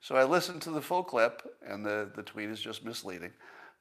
[0.00, 3.32] So I listened to the full clip, and the, the tweet is just misleading.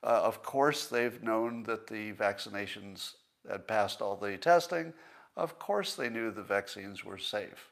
[0.03, 3.13] Uh, of course, they've known that the vaccinations
[3.49, 4.93] had passed all the testing.
[5.35, 7.71] Of course, they knew the vaccines were safe.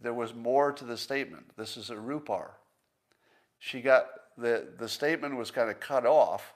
[0.00, 1.50] There was more to the statement.
[1.56, 2.50] This is a Rupar.
[3.58, 6.54] She got the, the statement was kind of cut off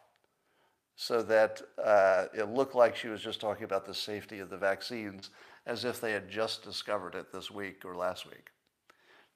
[0.96, 4.56] so that uh, it looked like she was just talking about the safety of the
[4.56, 5.30] vaccines
[5.66, 8.50] as if they had just discovered it this week or last week.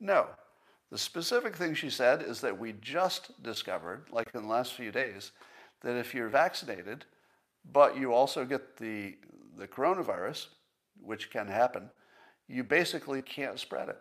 [0.00, 0.26] No.
[0.90, 4.92] The specific thing she said is that we just discovered, like in the last few
[4.92, 5.32] days,
[5.82, 7.04] that if you're vaccinated,
[7.72, 9.16] but you also get the,
[9.56, 10.46] the coronavirus,
[11.00, 11.90] which can happen,
[12.48, 13.98] you basically can't spread it.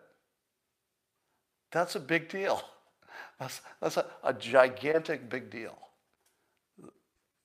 [1.72, 2.62] That's a big deal.
[3.40, 5.85] That's, that's a, a gigantic big deal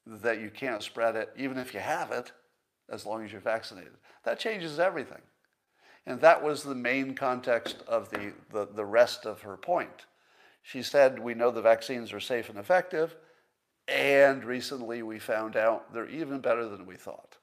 [0.06, 2.32] that you can't spread it, even if you have it,
[2.90, 3.94] as long as you're vaccinated.
[4.24, 5.22] That changes everything.
[6.06, 10.06] And that was the main context of the, the, the rest of her point.
[10.64, 13.16] She said, We know the vaccines are safe and effective,
[13.88, 17.38] and recently we found out they're even better than we thought.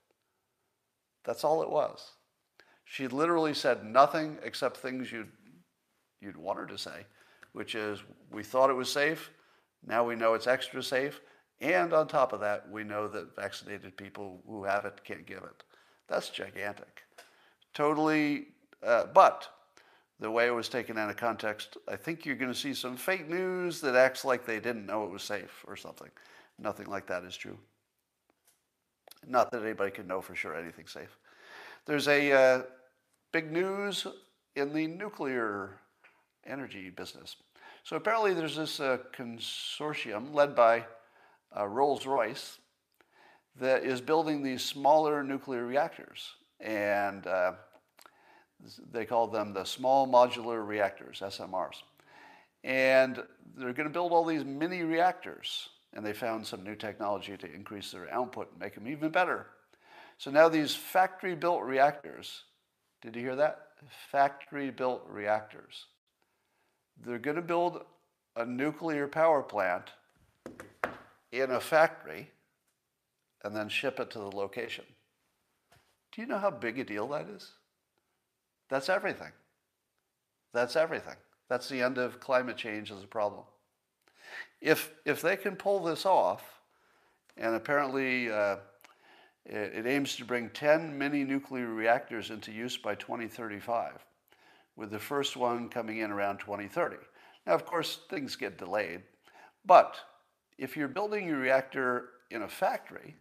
[1.25, 2.13] That's all it was.
[2.85, 5.31] She literally said nothing except things you'd,
[6.21, 7.07] you'd want her to say,
[7.53, 9.31] which is, We thought it was safe,
[9.87, 11.21] now we know it's extra safe,
[11.61, 15.43] and on top of that, we know that vaccinated people who have it can't give
[15.43, 15.65] it.
[16.09, 17.03] That's gigantic.
[17.75, 18.49] Totally,
[18.87, 19.49] uh, but
[20.21, 22.97] the way it was taken out of context, I think you're going to see some
[22.97, 26.11] fake news that acts like they didn't know it was safe or something.
[26.59, 27.59] Nothing like that is true.
[29.27, 31.19] Not that anybody can know for sure anything's safe.
[31.87, 32.63] There's a uh,
[33.33, 34.07] big news
[34.57, 35.79] in the nuclear
[36.47, 37.37] energy business.
[37.85, 40.85] So apparently, there's this uh, consortium led by
[41.57, 42.59] uh, Rolls Royce
[43.61, 46.35] that is building these smaller nuclear reactors.
[46.61, 47.53] And uh,
[48.91, 51.83] they call them the small modular reactors, SMRs.
[52.65, 53.23] And
[53.57, 55.69] they're going to build all these mini reactors.
[55.95, 59.47] And they found some new technology to increase their output and make them even better.
[60.19, 62.43] So now these factory built reactors,
[63.03, 63.69] did you hear that?
[64.11, 65.87] Factory built reactors.
[67.05, 67.85] They're going to build
[68.37, 69.93] a nuclear power plant
[71.33, 72.31] in a factory
[73.45, 74.85] and then ship it to the location.
[76.13, 77.53] Do you know how big a deal that is?
[78.69, 79.33] That's everything.
[80.53, 81.17] That's everything.
[81.49, 83.45] That's the end of climate change as a problem.
[84.61, 86.61] If, if they can pull this off,
[87.37, 88.57] and apparently uh,
[89.47, 94.05] it, it aims to bring 10 mini nuclear reactors into use by 2035,
[94.77, 96.97] with the first one coming in around 2030.
[97.47, 99.03] Now, of course, things get delayed,
[99.65, 99.97] but
[100.59, 103.15] if you're building your reactor in a factory,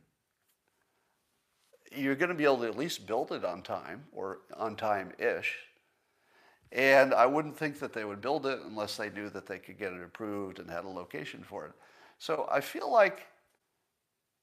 [1.95, 5.11] you're going to be able to at least build it on time or on time
[5.19, 5.55] ish.
[6.71, 9.79] And I wouldn't think that they would build it unless they knew that they could
[9.79, 11.71] get it approved and had a location for it.
[12.17, 13.27] So I feel like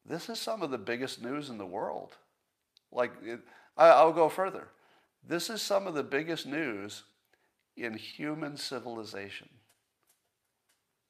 [0.06, 2.16] this is some of the biggest news in the world.
[2.90, 3.40] Like, it,
[3.76, 4.68] I, I'll go further.
[5.26, 7.02] This is some of the biggest news
[7.76, 9.48] in human civilization.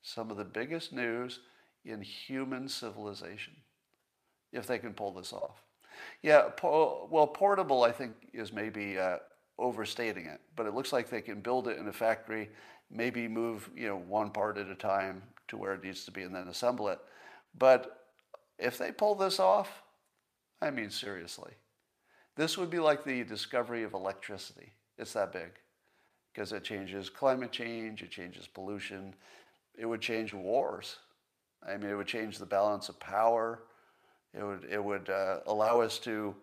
[0.03, 1.41] Some of the biggest news
[1.85, 3.55] in human civilization
[4.53, 5.63] if they can pull this off.
[6.23, 9.19] Yeah, po- well, portable, I think, is maybe uh,
[9.59, 12.51] overstating it, but it looks like they can build it in a factory,
[12.91, 16.23] maybe move you know one part at a time to where it needs to be,
[16.23, 16.99] and then assemble it.
[17.59, 18.07] But
[18.59, 19.83] if they pull this off,
[20.61, 21.53] I mean seriously,
[22.37, 24.73] this would be like the discovery of electricity.
[24.99, 25.53] It's that big
[26.33, 29.15] because it changes climate change, it changes pollution,
[29.79, 30.97] it would change wars.
[31.67, 33.63] I mean, it would change the balance of power.
[34.33, 36.35] It would, it would uh, allow us to,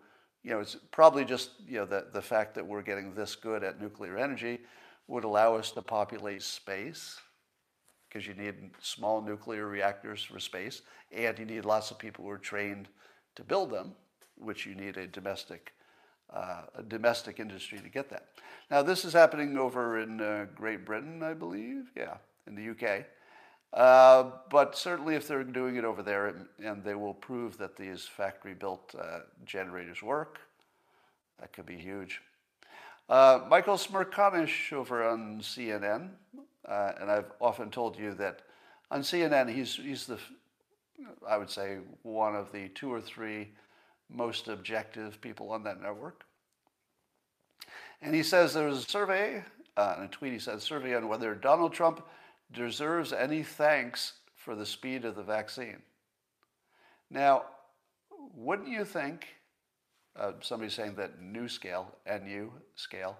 [0.42, 3.62] you know, it's probably just, you know, the, the fact that we're getting this good
[3.62, 4.60] at nuclear energy
[5.06, 7.20] would allow us to populate space
[8.08, 10.82] because you need small nuclear reactors for space
[11.12, 12.88] and you need lots of people who are trained
[13.36, 13.92] to build them,
[14.36, 15.72] which you need a domestic,
[16.32, 18.28] uh, a domestic industry to get that.
[18.70, 21.90] Now, this is happening over in uh, Great Britain, I believe.
[21.96, 22.16] Yeah,
[22.46, 23.06] in the UK.
[23.72, 27.76] Uh, but certainly, if they're doing it over there and, and they will prove that
[27.76, 30.40] these factory built uh, generators work,
[31.40, 32.20] that could be huge.
[33.08, 36.10] Uh, Michael Smerconish over on CNN,
[36.68, 38.42] uh, and I've often told you that
[38.90, 40.18] on CNN, he's, he's the,
[41.26, 43.48] I would say, one of the two or three
[44.10, 46.24] most objective people on that network.
[48.02, 49.42] And he says there was a survey,
[49.76, 52.06] uh, in a tweet, he said, survey on whether Donald Trump
[52.52, 55.78] deserves any thanks for the speed of the vaccine.
[57.10, 57.44] Now,
[58.34, 59.26] wouldn't you think,
[60.16, 63.18] uh, saying that NuScale, NU scale,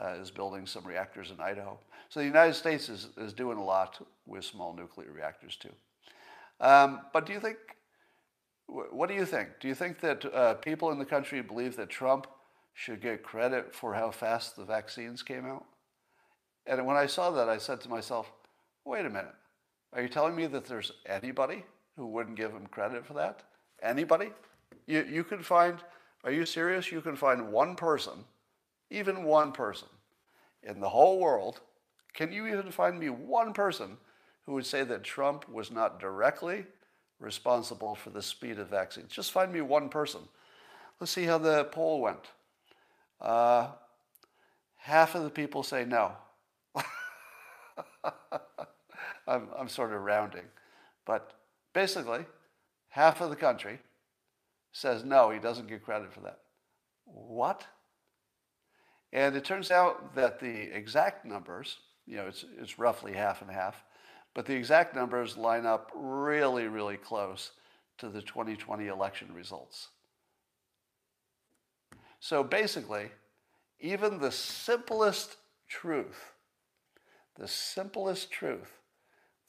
[0.00, 1.78] uh, is building some reactors in Idaho.
[2.08, 5.72] So the United States is, is doing a lot with small nuclear reactors too.
[6.60, 7.56] Um, but do you think,
[8.66, 9.48] what do you think?
[9.60, 12.26] Do you think that uh, people in the country believe that Trump
[12.74, 15.64] should get credit for how fast the vaccines came out?
[16.66, 18.30] And when I saw that, I said to myself,
[18.84, 19.34] wait a minute.
[19.92, 21.64] Are you telling me that there's anybody
[21.96, 23.42] who wouldn't give him credit for that?
[23.82, 24.30] Anybody?
[24.86, 25.78] You, you can find,
[26.24, 26.90] are you serious?
[26.90, 28.24] You can find one person,
[28.90, 29.88] even one person
[30.62, 31.60] in the whole world.
[32.14, 33.96] Can you even find me one person
[34.46, 36.64] who would say that Trump was not directly
[37.20, 39.12] responsible for the speed of vaccines?
[39.12, 40.20] Just find me one person.
[41.00, 42.26] Let's see how the poll went.
[43.20, 43.68] Uh,
[44.76, 46.12] half of the people say no.
[49.32, 50.44] I'm, I'm sort of rounding.
[51.06, 51.32] But
[51.72, 52.26] basically,
[52.90, 53.78] half of the country
[54.72, 56.40] says no, he doesn't get credit for that.
[57.04, 57.66] What?
[59.12, 63.50] And it turns out that the exact numbers, you know, it's, it's roughly half and
[63.50, 63.82] half,
[64.34, 67.52] but the exact numbers line up really, really close
[67.98, 69.88] to the 2020 election results.
[72.20, 73.10] So basically,
[73.80, 75.36] even the simplest
[75.68, 76.32] truth,
[77.36, 78.78] the simplest truth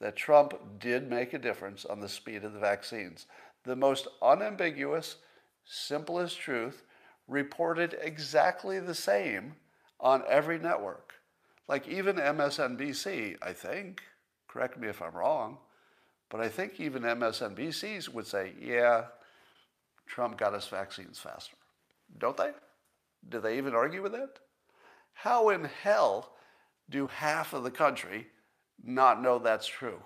[0.04, 3.26] that Trump did make a difference on the speed of the vaccines,
[3.64, 5.16] the most unambiguous,
[5.64, 6.84] simplest truth,
[7.26, 9.56] reported exactly the same
[10.01, 11.14] on every network.
[11.70, 14.01] Like even MSNBC, I think,
[14.49, 15.60] correct me if I'm wrong,
[16.30, 19.06] but I think even MSNBCs would say, yeah,
[20.06, 21.56] Trump got us vaccines faster.
[22.18, 22.51] Don't they?
[23.30, 24.39] Do they even argue with that?
[25.14, 26.34] How in hell
[26.89, 28.28] do half of the country
[28.84, 29.99] not know that's true?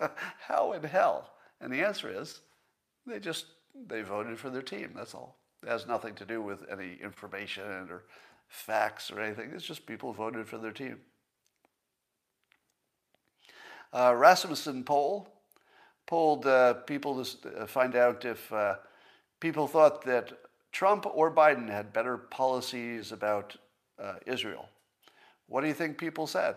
[0.38, 1.30] How in hell?
[1.60, 2.40] And the answer is
[3.06, 3.46] they just
[3.88, 4.92] they voted for their team.
[4.94, 5.36] That's all.
[5.62, 8.04] It has nothing to do with any information or
[8.48, 9.50] facts or anything.
[9.54, 10.98] It's just people voted for their team.
[13.92, 15.28] Uh, Rasmussen poll
[16.06, 18.76] polled uh, people to uh, find out if uh,
[19.40, 20.32] people thought that
[20.72, 23.56] Trump or Biden had better policies about
[23.98, 24.68] uh, Israel.
[25.48, 26.56] What do you think people said?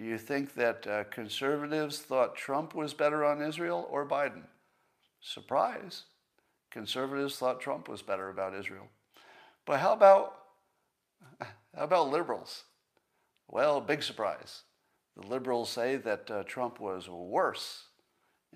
[0.00, 4.44] Do you think that uh, conservatives thought Trump was better on Israel or Biden?
[5.20, 6.04] Surprise.
[6.70, 8.88] Conservatives thought Trump was better about Israel.
[9.66, 10.36] But how about
[11.42, 12.64] how about liberals?
[13.46, 14.62] Well, big surprise.
[15.18, 17.84] The liberals say that uh, Trump was worse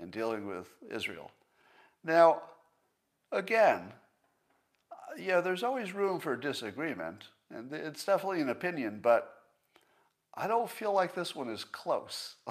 [0.01, 1.31] in dealing with Israel.
[2.03, 2.41] Now,
[3.33, 3.93] again,
[4.91, 7.25] uh, yeah, there's always room for disagreement,
[7.55, 9.44] and it's definitely an opinion, but
[10.37, 12.37] I don't feel like this one is close.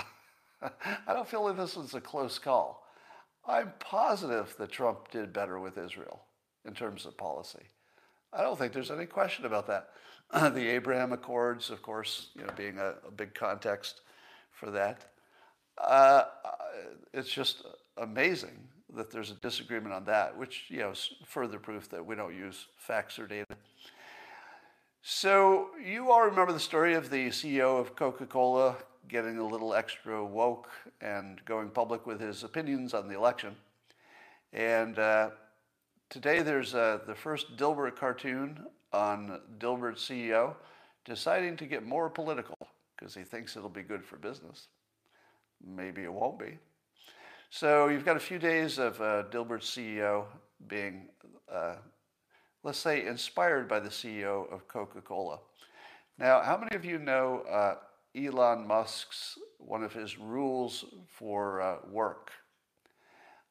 [0.61, 2.85] I don't feel like this one's a close call.
[3.45, 6.23] I'm positive that Trump did better with Israel
[6.65, 7.63] in terms of policy.
[8.31, 9.89] I don't think there's any question about that.
[10.53, 14.01] the Abraham Accords, of course, you know, being a, a big context
[14.51, 15.11] for that.
[15.77, 16.23] Uh,
[17.13, 17.63] it's just
[17.97, 22.15] amazing that there's a disagreement on that, which you know is further proof that we
[22.15, 23.57] don't use facts or data.
[25.05, 28.77] So you all remember the story of the CEO of Coca-Cola
[29.09, 30.69] getting a little extra woke
[31.01, 33.53] and going public with his opinions on the election.
[34.53, 35.31] And uh,
[36.09, 40.55] today there's uh, the first Dilbert cartoon on Dilbert's CEO
[41.03, 42.57] deciding to get more political
[42.95, 44.69] because he thinks it'll be good for business.
[45.61, 46.57] Maybe it won't be.
[47.49, 50.27] So you've got a few days of uh, Dilbert's CEO
[50.65, 51.09] being,
[51.53, 51.75] uh,
[52.63, 55.39] let's say, inspired by the CEO of Coca-Cola.
[56.17, 57.75] Now, how many of you know uh,
[58.15, 62.31] Elon Musk's one of his rules for uh, work.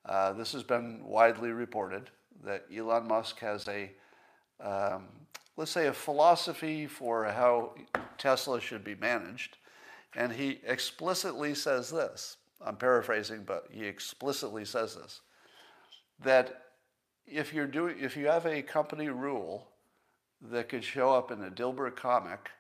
[0.05, 2.11] Uh, this has been widely reported
[2.45, 3.91] that Elon Musk has a,
[4.61, 5.09] um,
[5.57, 7.75] let's say, a philosophy for how
[8.19, 9.59] Tesla should be managed.
[10.15, 15.21] And he explicitly says this I'm paraphrasing, but he explicitly says this
[16.23, 16.63] that
[17.27, 19.69] if, you're doing, if you have a company rule
[20.51, 22.51] that could show up in a Dilbert comic,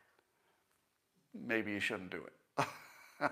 [1.34, 2.66] maybe you shouldn't do it.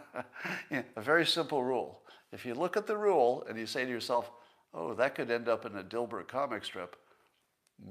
[0.70, 2.02] yeah, a very simple rule.
[2.32, 4.30] If you look at the rule and you say to yourself,
[4.74, 6.96] oh, that could end up in a Dilbert comic strip,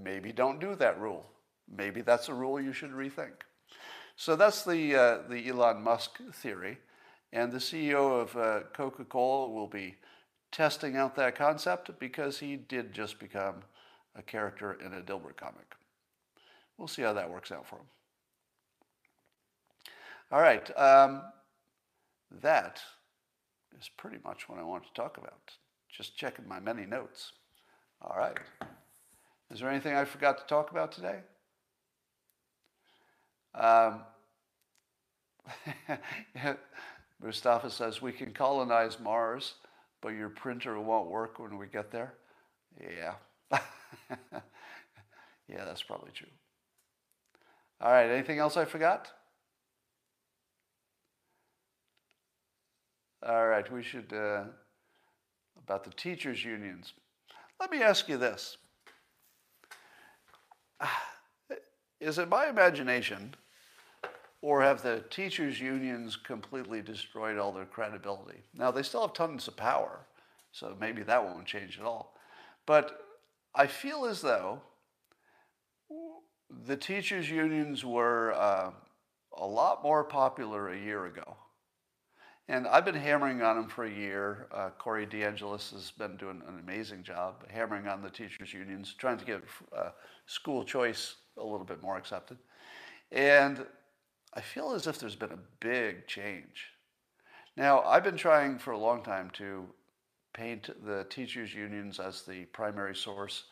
[0.03, 1.25] maybe don't do that rule.
[1.69, 3.43] Maybe that's a rule you should rethink.
[4.15, 6.77] So that's the, uh, the Elon Musk theory.
[7.31, 9.95] And the CEO of uh, Coca Cola will be
[10.51, 13.63] testing out that concept because he did just become
[14.15, 15.75] a character in a Dilbert comic.
[16.77, 17.85] We'll see how that works out for him.
[20.31, 20.77] All right.
[20.77, 21.21] Um,
[22.41, 22.79] that
[23.79, 25.57] is pretty much what I want to talk about.
[25.89, 27.33] Just checking my many notes.
[28.01, 28.37] All right.
[29.51, 31.19] Is there anything I forgot to talk about today?
[33.55, 34.01] Um,
[37.21, 39.55] Mustafa says, we can colonize Mars,
[40.01, 42.13] but your printer won't work when we get there.
[42.79, 43.13] Yeah.
[45.47, 46.27] yeah, that's probably true.
[47.81, 49.11] All right, anything else I forgot?
[53.25, 54.43] All right, we should, uh,
[55.57, 56.93] about the teachers' unions.
[57.59, 58.57] Let me ask you this
[61.99, 63.35] Is it my imagination,
[64.41, 68.39] or have the teachers' unions completely destroyed all their credibility?
[68.53, 69.99] Now, they still have tons of power,
[70.51, 72.15] so maybe that won't change at all.
[72.65, 73.05] But
[73.53, 74.61] I feel as though
[76.65, 78.71] the teachers' unions were uh,
[79.37, 81.35] a lot more popular a year ago.
[82.47, 84.47] And I've been hammering on them for a year.
[84.51, 89.19] Uh, Corey DeAngelis has been doing an amazing job hammering on the teachers' unions, trying
[89.19, 89.43] to get
[89.75, 89.89] uh,
[90.25, 92.37] school choice a little bit more accepted.
[93.11, 93.65] And
[94.33, 96.67] I feel as if there's been a big change.
[97.57, 99.65] Now, I've been trying for a long time to
[100.33, 103.45] paint the teachers' unions as the primary source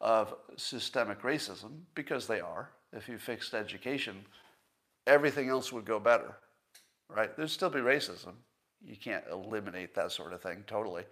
[0.00, 2.70] of systemic racism because they are.
[2.92, 4.24] If you fixed education,
[5.06, 6.36] everything else would go better
[7.08, 7.36] right?
[7.36, 8.34] There'd still be racism.
[8.84, 11.04] You can't eliminate that sort of thing totally.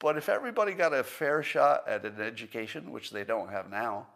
[0.00, 4.08] But if everybody got a fair shot at an education, which they don't have now,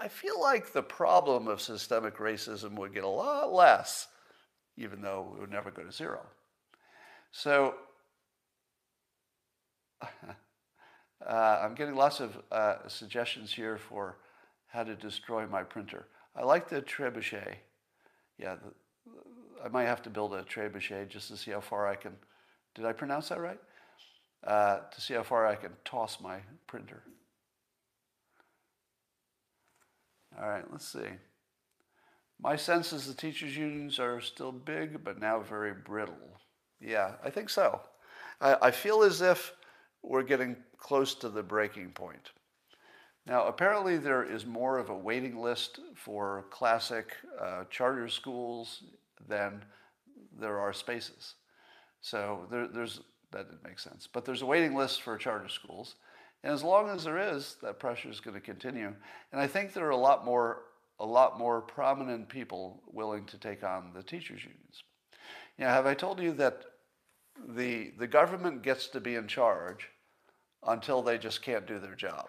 [0.00, 4.08] I feel like the problem of systemic racism would get a lot less,
[4.78, 6.20] even though it would never go to zero.
[7.32, 7.74] So
[10.02, 14.16] uh, I'm getting lots of uh, suggestions here for
[14.68, 16.06] how to destroy my printer.
[16.34, 17.56] I like the trebuchet.
[18.38, 18.72] Yeah, the,
[19.62, 22.12] I might have to build a trebuchet just to see how far I can.
[22.74, 23.60] Did I pronounce that right?
[24.46, 27.02] Uh, to see how far I can toss my printer.
[30.40, 31.08] All right, let's see.
[32.40, 36.40] My sense is the teachers' unions are still big, but now very brittle.
[36.80, 37.80] Yeah, I think so.
[38.40, 39.52] I, I feel as if
[40.02, 42.30] we're getting close to the breaking point.
[43.26, 48.84] Now, apparently, there is more of a waiting list for classic uh, charter schools
[49.28, 49.62] than
[50.38, 51.34] there are spaces.
[52.00, 53.00] So there, there's
[53.32, 54.08] that didn't make sense.
[54.10, 55.96] But there's a waiting list for charter schools.
[56.42, 58.94] And as long as there is, that pressure is going to continue.
[59.32, 60.62] And I think there are a lot more
[60.98, 64.84] a lot more prominent people willing to take on the teachers unions.
[65.58, 66.62] Know, have I told you that
[67.48, 69.88] the the government gets to be in charge
[70.66, 72.28] until they just can't do their job.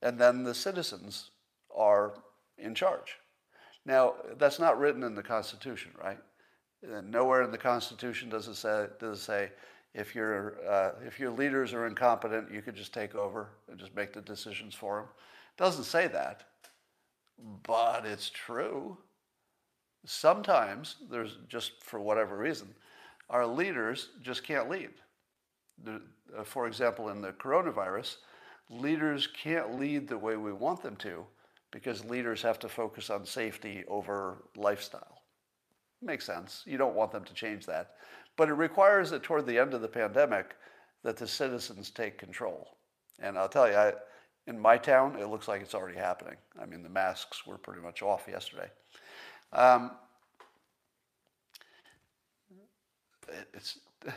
[0.00, 1.30] And then the citizens
[1.74, 2.14] are
[2.58, 3.18] in charge.
[3.84, 6.18] Now, that's not written in the Constitution, right?
[6.84, 9.50] Uh, nowhere in the Constitution does it say, does it say
[9.94, 13.94] if, your, uh, if your leaders are incompetent, you could just take over and just
[13.94, 15.06] make the decisions for them.
[15.56, 16.44] It doesn't say that,
[17.62, 18.96] but it's true.
[20.04, 22.74] Sometimes there's just for whatever reason,
[23.30, 24.90] our leaders just can't lead.
[25.86, 25.98] Uh,
[26.44, 28.16] for example, in the coronavirus,
[28.70, 31.24] leaders can't lead the way we want them to
[31.70, 35.22] because leaders have to focus on safety over lifestyle.
[36.00, 36.62] Makes sense.
[36.66, 37.92] You don't want them to change that.
[38.36, 40.56] But it requires that toward the end of the pandemic
[41.02, 42.76] that the citizens take control.
[43.20, 43.92] And I'll tell you, I,
[44.46, 46.36] in my town, it looks like it's already happening.
[46.60, 48.70] I mean, the masks were pretty much off yesterday.
[49.52, 49.92] Um,
[53.28, 54.12] it, it's a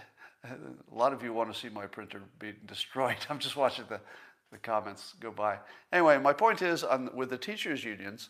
[0.92, 3.18] lot of you want to see my printer being destroyed.
[3.30, 4.00] I'm just watching the
[4.52, 5.58] the comments go by.
[5.92, 8.30] Anyway, my point is on, with the teachers' unions,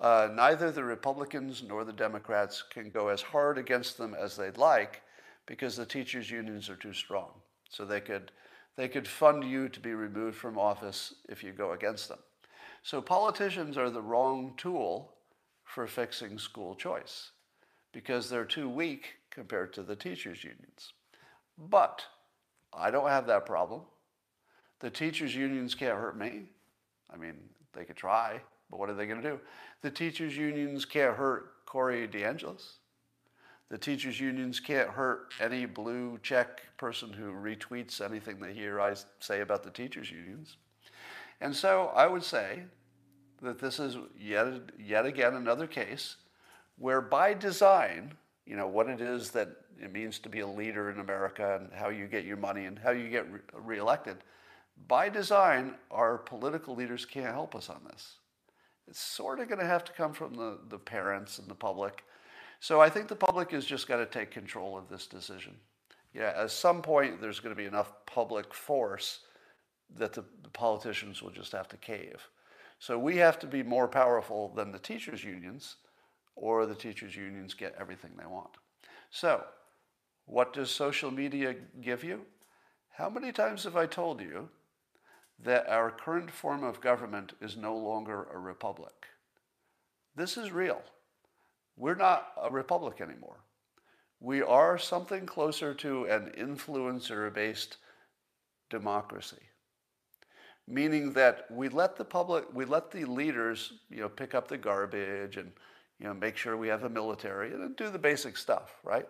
[0.00, 4.58] uh, neither the Republicans nor the Democrats can go as hard against them as they'd
[4.58, 5.02] like
[5.46, 7.30] because the teachers' unions are too strong.
[7.68, 8.32] So they could,
[8.76, 12.18] they could fund you to be removed from office if you go against them.
[12.82, 15.14] So politicians are the wrong tool
[15.64, 17.30] for fixing school choice
[17.92, 20.92] because they're too weak compared to the teachers' unions.
[21.58, 22.04] But
[22.72, 23.82] I don't have that problem.
[24.80, 26.44] The teachers' unions can't hurt me.
[27.12, 27.36] I mean,
[27.72, 28.40] they could try,
[28.70, 29.40] but what are they going to do?
[29.82, 32.78] The teachers' unions can't hurt Corey DeAngelis.
[33.72, 38.94] The teachers' unions can't hurt any blue check person who retweets anything they hear I
[39.18, 40.58] say about the teachers' unions.
[41.40, 42.64] And so I would say
[43.40, 44.46] that this is yet,
[44.78, 46.16] yet again another case
[46.76, 48.12] where by design,
[48.46, 49.48] you know, what it is that
[49.80, 52.78] it means to be a leader in America and how you get your money and
[52.78, 54.18] how you get re- reelected–
[54.88, 58.16] by design, our political leaders can't help us on this.
[58.88, 62.04] It's sort of going to have to come from the, the parents and the public.
[62.62, 65.56] So I think the public has just got to take control of this decision.
[66.14, 69.18] Yeah, at some point, there's going to be enough public force
[69.96, 72.28] that the, the politicians will just have to cave.
[72.78, 75.74] So we have to be more powerful than the teachers' unions
[76.36, 78.52] or the teachers' unions get everything they want.
[79.10, 79.42] So,
[80.26, 82.20] what does social media give you?
[82.90, 84.48] How many times have I told you
[85.42, 89.08] that our current form of government is no longer a republic?
[90.14, 90.80] This is real.
[91.76, 93.40] We're not a republic anymore.
[94.20, 97.78] We are something closer to an influencer based
[98.70, 99.42] democracy
[100.68, 104.56] meaning that we let the public, we let the leaders, you know, pick up the
[104.56, 105.52] garbage and,
[105.98, 109.08] you know, make sure we have a military and do the basic stuff, right?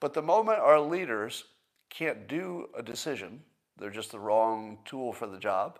[0.00, 1.44] But the moment our leaders
[1.90, 3.40] can't do a decision,
[3.78, 5.78] they're just the wrong tool for the job,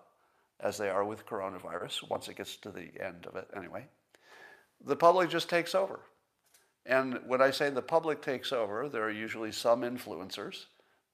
[0.61, 3.87] as they are with coronavirus, once it gets to the end of it anyway,
[4.85, 6.01] the public just takes over.
[6.91, 10.65] And when I say the public takes over, there are usually some influencers,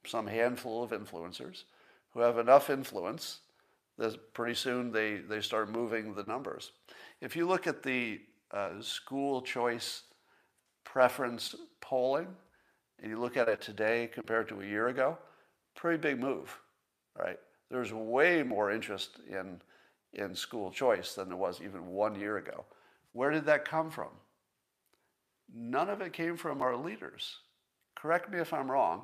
[0.07, 1.65] some handful of influencers,
[2.15, 3.41] who have enough influence
[3.99, 6.73] that pretty soon they, they start moving the numbers.
[7.21, 10.05] If you look at the uh, school choice
[10.83, 12.29] preference polling,
[13.03, 15.19] and you look at it today compared to a year ago,
[15.75, 16.59] pretty big move,
[17.19, 17.39] right?
[17.71, 19.61] There's way more interest in,
[20.15, 22.65] in school choice than there was even one year ago.
[23.13, 24.09] Where did that come from?
[25.53, 27.39] None of it came from our leaders.
[27.95, 29.03] Correct me if I'm wrong,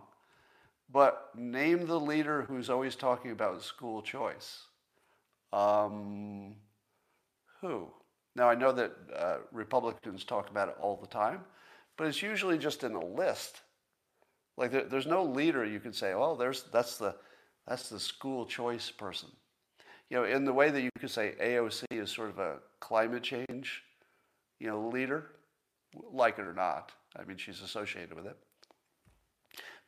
[0.90, 4.66] but name the leader who's always talking about school choice.
[5.52, 6.56] Um,
[7.60, 7.88] who?
[8.34, 11.40] Now, I know that uh, Republicans talk about it all the time,
[11.96, 13.60] but it's usually just in a list.
[14.56, 17.14] Like there, there's no leader you can say, oh, there's, that's, the,
[17.66, 19.28] that's the school choice person.
[20.10, 23.22] You know, in the way that you could say AOC is sort of a climate
[23.22, 23.82] change,
[24.58, 25.30] you know, leader,
[26.12, 26.92] like it or not.
[27.16, 28.36] I mean, she's associated with it.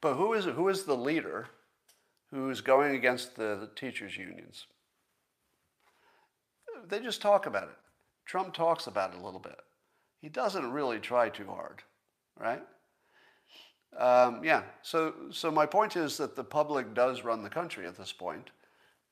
[0.01, 1.49] But who is, who is the leader
[2.31, 4.67] who's going against the, teachers' unions?
[6.89, 7.77] they just talk about it.
[8.27, 9.57] Trump talks about it a little bit.
[10.21, 11.83] He doesn't really try too hard,
[12.39, 12.63] right?
[13.99, 17.97] Um, yeah, so, so my point is that the public does run the country at
[17.97, 18.51] this point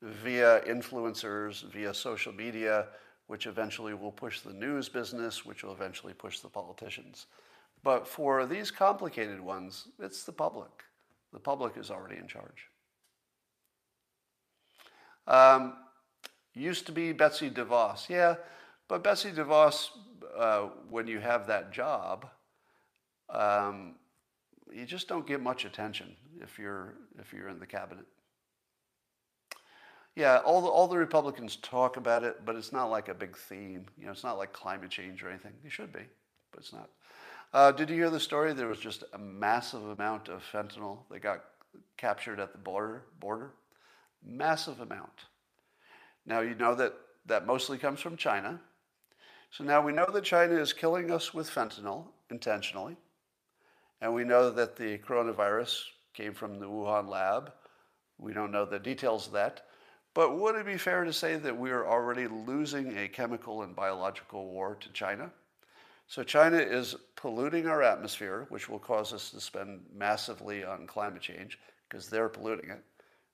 [0.01, 2.87] via influencers, via social media,
[3.33, 7.25] which eventually will push the news business, which will eventually push the politicians.
[7.81, 10.69] But for these complicated ones, it's the public.
[11.31, 12.69] The public is already in charge.
[15.25, 15.73] Um,
[16.53, 18.07] Used to be Betsy DeVos.
[18.07, 18.35] Yeah,
[18.87, 19.87] but Betsy DeVos,
[20.37, 22.27] uh, when you have that job,
[23.31, 23.95] um,
[24.71, 28.05] you just don't get much attention if you're if you're in the cabinet.
[30.15, 33.35] Yeah, all the all the Republicans talk about it, but it's not like a big
[33.35, 33.85] theme.
[33.97, 35.53] You know, it's not like climate change or anything.
[35.63, 36.03] It should be,
[36.51, 36.89] but it's not.
[37.51, 38.53] Uh, did you hear the story?
[38.53, 41.43] There was just a massive amount of fentanyl that got
[41.97, 43.03] captured at the border.
[43.19, 43.53] Border,
[44.23, 45.25] massive amount.
[46.25, 46.93] Now, you know that
[47.25, 48.59] that mostly comes from China.
[49.49, 52.97] So now we know that China is killing us with fentanyl intentionally.
[54.01, 55.83] And we know that the coronavirus
[56.13, 57.53] came from the Wuhan lab.
[58.17, 59.61] We don't know the details of that.
[60.13, 63.75] But would it be fair to say that we are already losing a chemical and
[63.75, 65.31] biological war to China?
[66.07, 71.21] So China is polluting our atmosphere, which will cause us to spend massively on climate
[71.21, 71.57] change
[71.89, 72.83] because they're polluting it,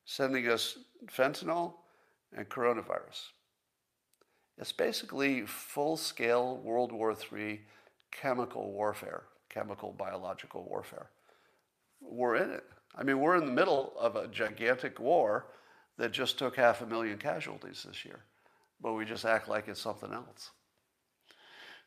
[0.06, 0.78] sending us
[1.08, 1.74] fentanyl,
[2.36, 3.32] and coronavirus.
[4.58, 7.62] It's basically full scale World War III
[8.12, 11.10] chemical warfare, chemical biological warfare.
[12.02, 12.64] We're in it.
[12.96, 15.48] I mean, we're in the middle of a gigantic war
[16.00, 18.22] that just took half a million casualties this year,
[18.82, 20.52] but we just act like it's something else.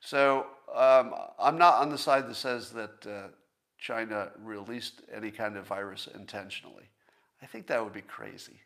[0.01, 3.29] So um, I'm not on the side that says that uh,
[3.79, 6.91] China released any kind of virus intentionally.
[7.43, 8.61] I think that would be crazy.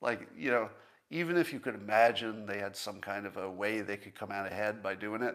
[0.00, 0.70] Like, you know,
[1.10, 4.30] even if you could imagine they had some kind of a way they could come
[4.30, 5.34] out ahead by doing it,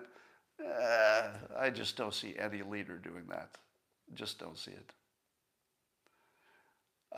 [0.66, 1.30] uh,
[1.60, 3.50] I just don't see any leader doing that.
[4.14, 4.94] Just don't see it.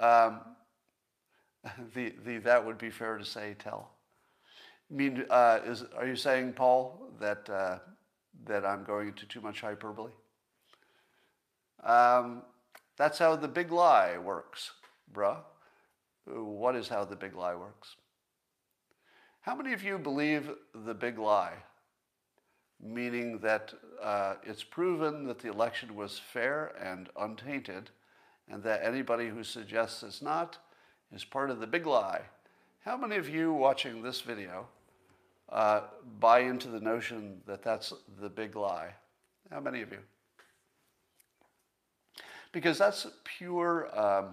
[0.04, 0.42] Um,
[1.96, 3.92] the, the, that would be fair to say, tell.
[4.92, 7.80] I mean, uh, is, are you saying, Paul, that, uh,
[8.46, 10.12] that I'm going into too much hyperbole?
[11.84, 12.44] Um,
[12.98, 14.72] that's how the big lie works,
[15.14, 15.38] bruh.
[16.26, 17.96] What is how the big lie works?
[19.42, 21.54] How many of you believe the big lie?
[22.82, 27.92] Meaning that uh, it's proven that the election was fair and untainted,
[28.50, 30.58] and that anybody who suggests it's not
[31.14, 32.22] is part of the big lie.
[32.84, 34.68] How many of you watching this video
[35.50, 35.82] uh,
[36.20, 38.94] buy into the notion that that's the big lie?
[39.52, 40.00] How many of you?
[42.52, 44.28] Because that's pure um,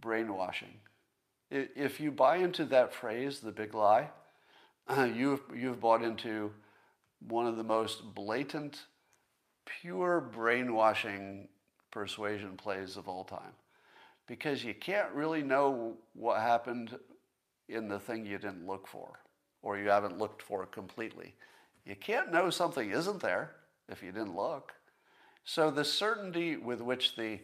[0.00, 0.74] brainwashing.
[1.50, 4.10] If you buy into that phrase, the big lie,
[5.14, 6.52] you've, you've bought into
[7.26, 8.82] one of the most blatant
[9.64, 11.48] pure brainwashing
[11.90, 13.54] persuasion plays of all time
[14.28, 16.96] because you can't really know what happened
[17.68, 19.20] in the thing you didn't look for
[19.62, 21.34] or you haven't looked for completely.
[21.84, 23.56] You can't know something isn't there
[23.88, 24.72] if you didn't look.
[25.44, 27.40] So the certainty with which the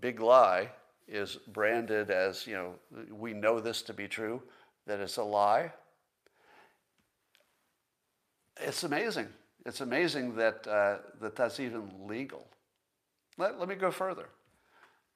[0.00, 0.70] big lie
[1.06, 2.74] is branded as, you know,
[3.10, 4.42] we know this to be true,
[4.86, 5.70] that it's a lie,
[8.60, 9.28] it's amazing.
[9.66, 12.46] It's amazing that, uh, that that's even legal.
[13.36, 14.28] Let, let me go further.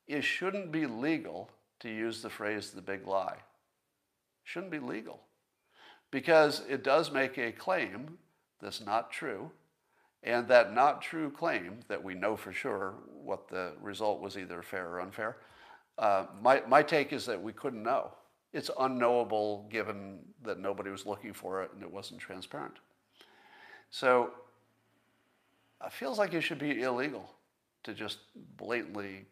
[0.08, 1.50] It shouldn't be legal
[1.80, 3.36] to use the phrase the big lie.
[3.36, 5.20] It Shouldn't be legal
[6.10, 8.18] because it does make a claim
[8.60, 9.50] that's not true,
[10.22, 14.62] and that not true claim that we know for sure what the result was either
[14.62, 15.36] fair or unfair.
[15.98, 18.10] Uh, my, my take is that we couldn't know.
[18.52, 22.74] It's unknowable given that nobody was looking for it and it wasn't transparent.
[23.90, 24.30] So
[25.84, 27.30] it feels like it should be illegal
[27.84, 28.18] to just
[28.56, 29.26] blatantly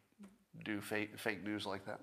[0.64, 2.00] do fake, fake news like that.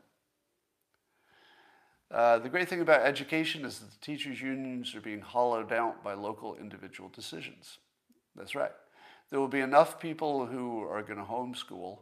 [2.11, 6.03] Uh, the great thing about education is that the teachers' unions are being hollowed out
[6.03, 7.79] by local individual decisions.
[8.35, 8.71] That's right.
[9.29, 11.99] There will be enough people who are going to homeschool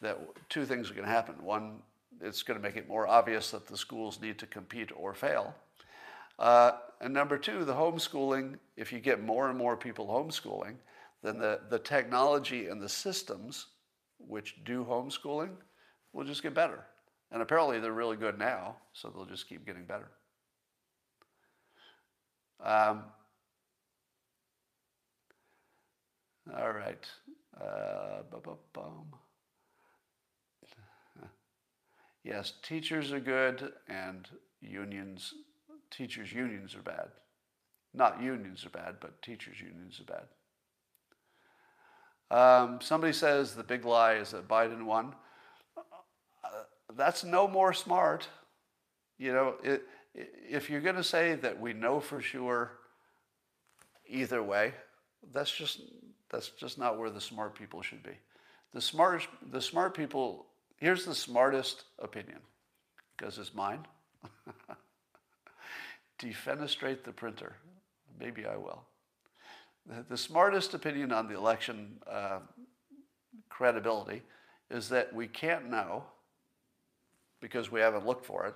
[0.00, 0.18] that
[0.48, 1.34] two things are going to happen.
[1.42, 1.82] One,
[2.20, 5.54] it's going to make it more obvious that the schools need to compete or fail.
[6.38, 10.76] Uh, and number two, the homeschooling, if you get more and more people homeschooling,
[11.22, 13.66] then the, the technology and the systems
[14.18, 15.50] which do homeschooling
[16.18, 16.84] will just get better.
[17.30, 20.10] And apparently they're really good now, so they'll just keep getting better.
[22.60, 23.04] Um,
[26.58, 27.06] all right.
[27.60, 28.22] Uh,
[32.24, 34.26] yes, teachers are good and
[34.60, 35.34] unions
[35.90, 37.08] teachers' unions are bad.
[37.94, 40.26] Not unions are bad, but teachers' unions are bad.
[42.30, 45.14] Um, somebody says the big lie is that Biden won.
[46.96, 48.28] That's no more smart.
[49.18, 49.82] You know, it,
[50.14, 52.72] if you're going to say that we know for sure
[54.06, 54.74] either way,
[55.32, 55.80] that's just
[56.30, 58.16] that's just not where the smart people should be.
[58.72, 60.46] The smart the smart people.
[60.76, 62.38] Here's the smartest opinion,
[63.16, 63.84] because it's mine.
[66.18, 67.54] defenestrate the printer.
[68.18, 68.82] Maybe I will.
[69.86, 72.40] The, the smartest opinion on the election uh,
[73.48, 74.22] credibility
[74.70, 76.04] is that we can't know
[77.40, 78.54] because we haven't looked for it.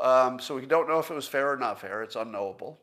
[0.00, 2.02] Um, so we don't know if it was fair or not fair.
[2.02, 2.80] It's unknowable.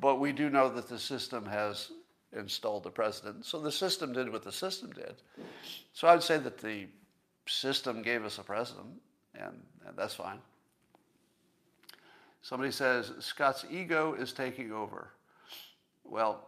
[0.00, 1.90] But we do know that the system has
[2.36, 3.44] installed the president.
[3.44, 5.14] So the system did what the system did.
[5.92, 6.86] So I'd say that the
[7.46, 9.00] system gave us a president,
[9.34, 10.38] and, and that's fine.
[12.42, 15.08] Somebody says, Scott's ego is taking over.
[16.04, 16.46] Well,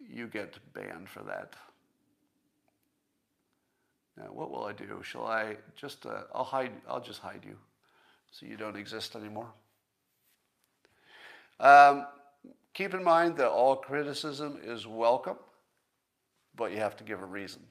[0.00, 1.54] you get banned for that.
[4.16, 5.00] Now, what will I do?
[5.02, 7.56] Shall I just, uh, I'll hide, I'll just hide you
[8.30, 9.52] so you don't exist anymore.
[11.60, 12.06] Um,
[12.72, 15.36] keep in mind that all criticism is welcome,
[16.54, 17.62] but you have to give a reason.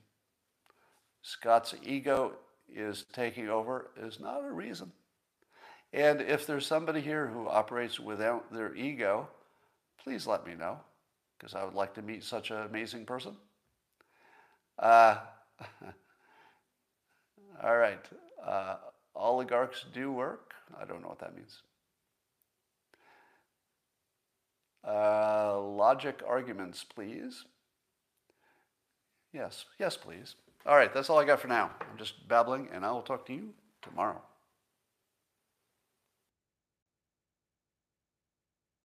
[1.22, 2.34] Scott's ego
[2.74, 4.92] is taking over is not a reason.
[5.94, 9.30] And if there's somebody here who operates without their ego,
[10.04, 10.80] please let me know,
[11.38, 13.36] because I would like to meet such an amazing person.
[14.80, 15.18] Uh,
[17.62, 18.04] all right.
[18.46, 18.76] Uh,
[19.16, 20.54] oligarchs do work.
[20.80, 21.62] I don't know what that means.
[24.86, 27.46] Uh, logic arguments, please.
[29.32, 30.36] Yes, yes, please.
[30.66, 31.72] All right, that's all I got for now.
[31.82, 34.22] I'm just babbling, and I will talk to you tomorrow.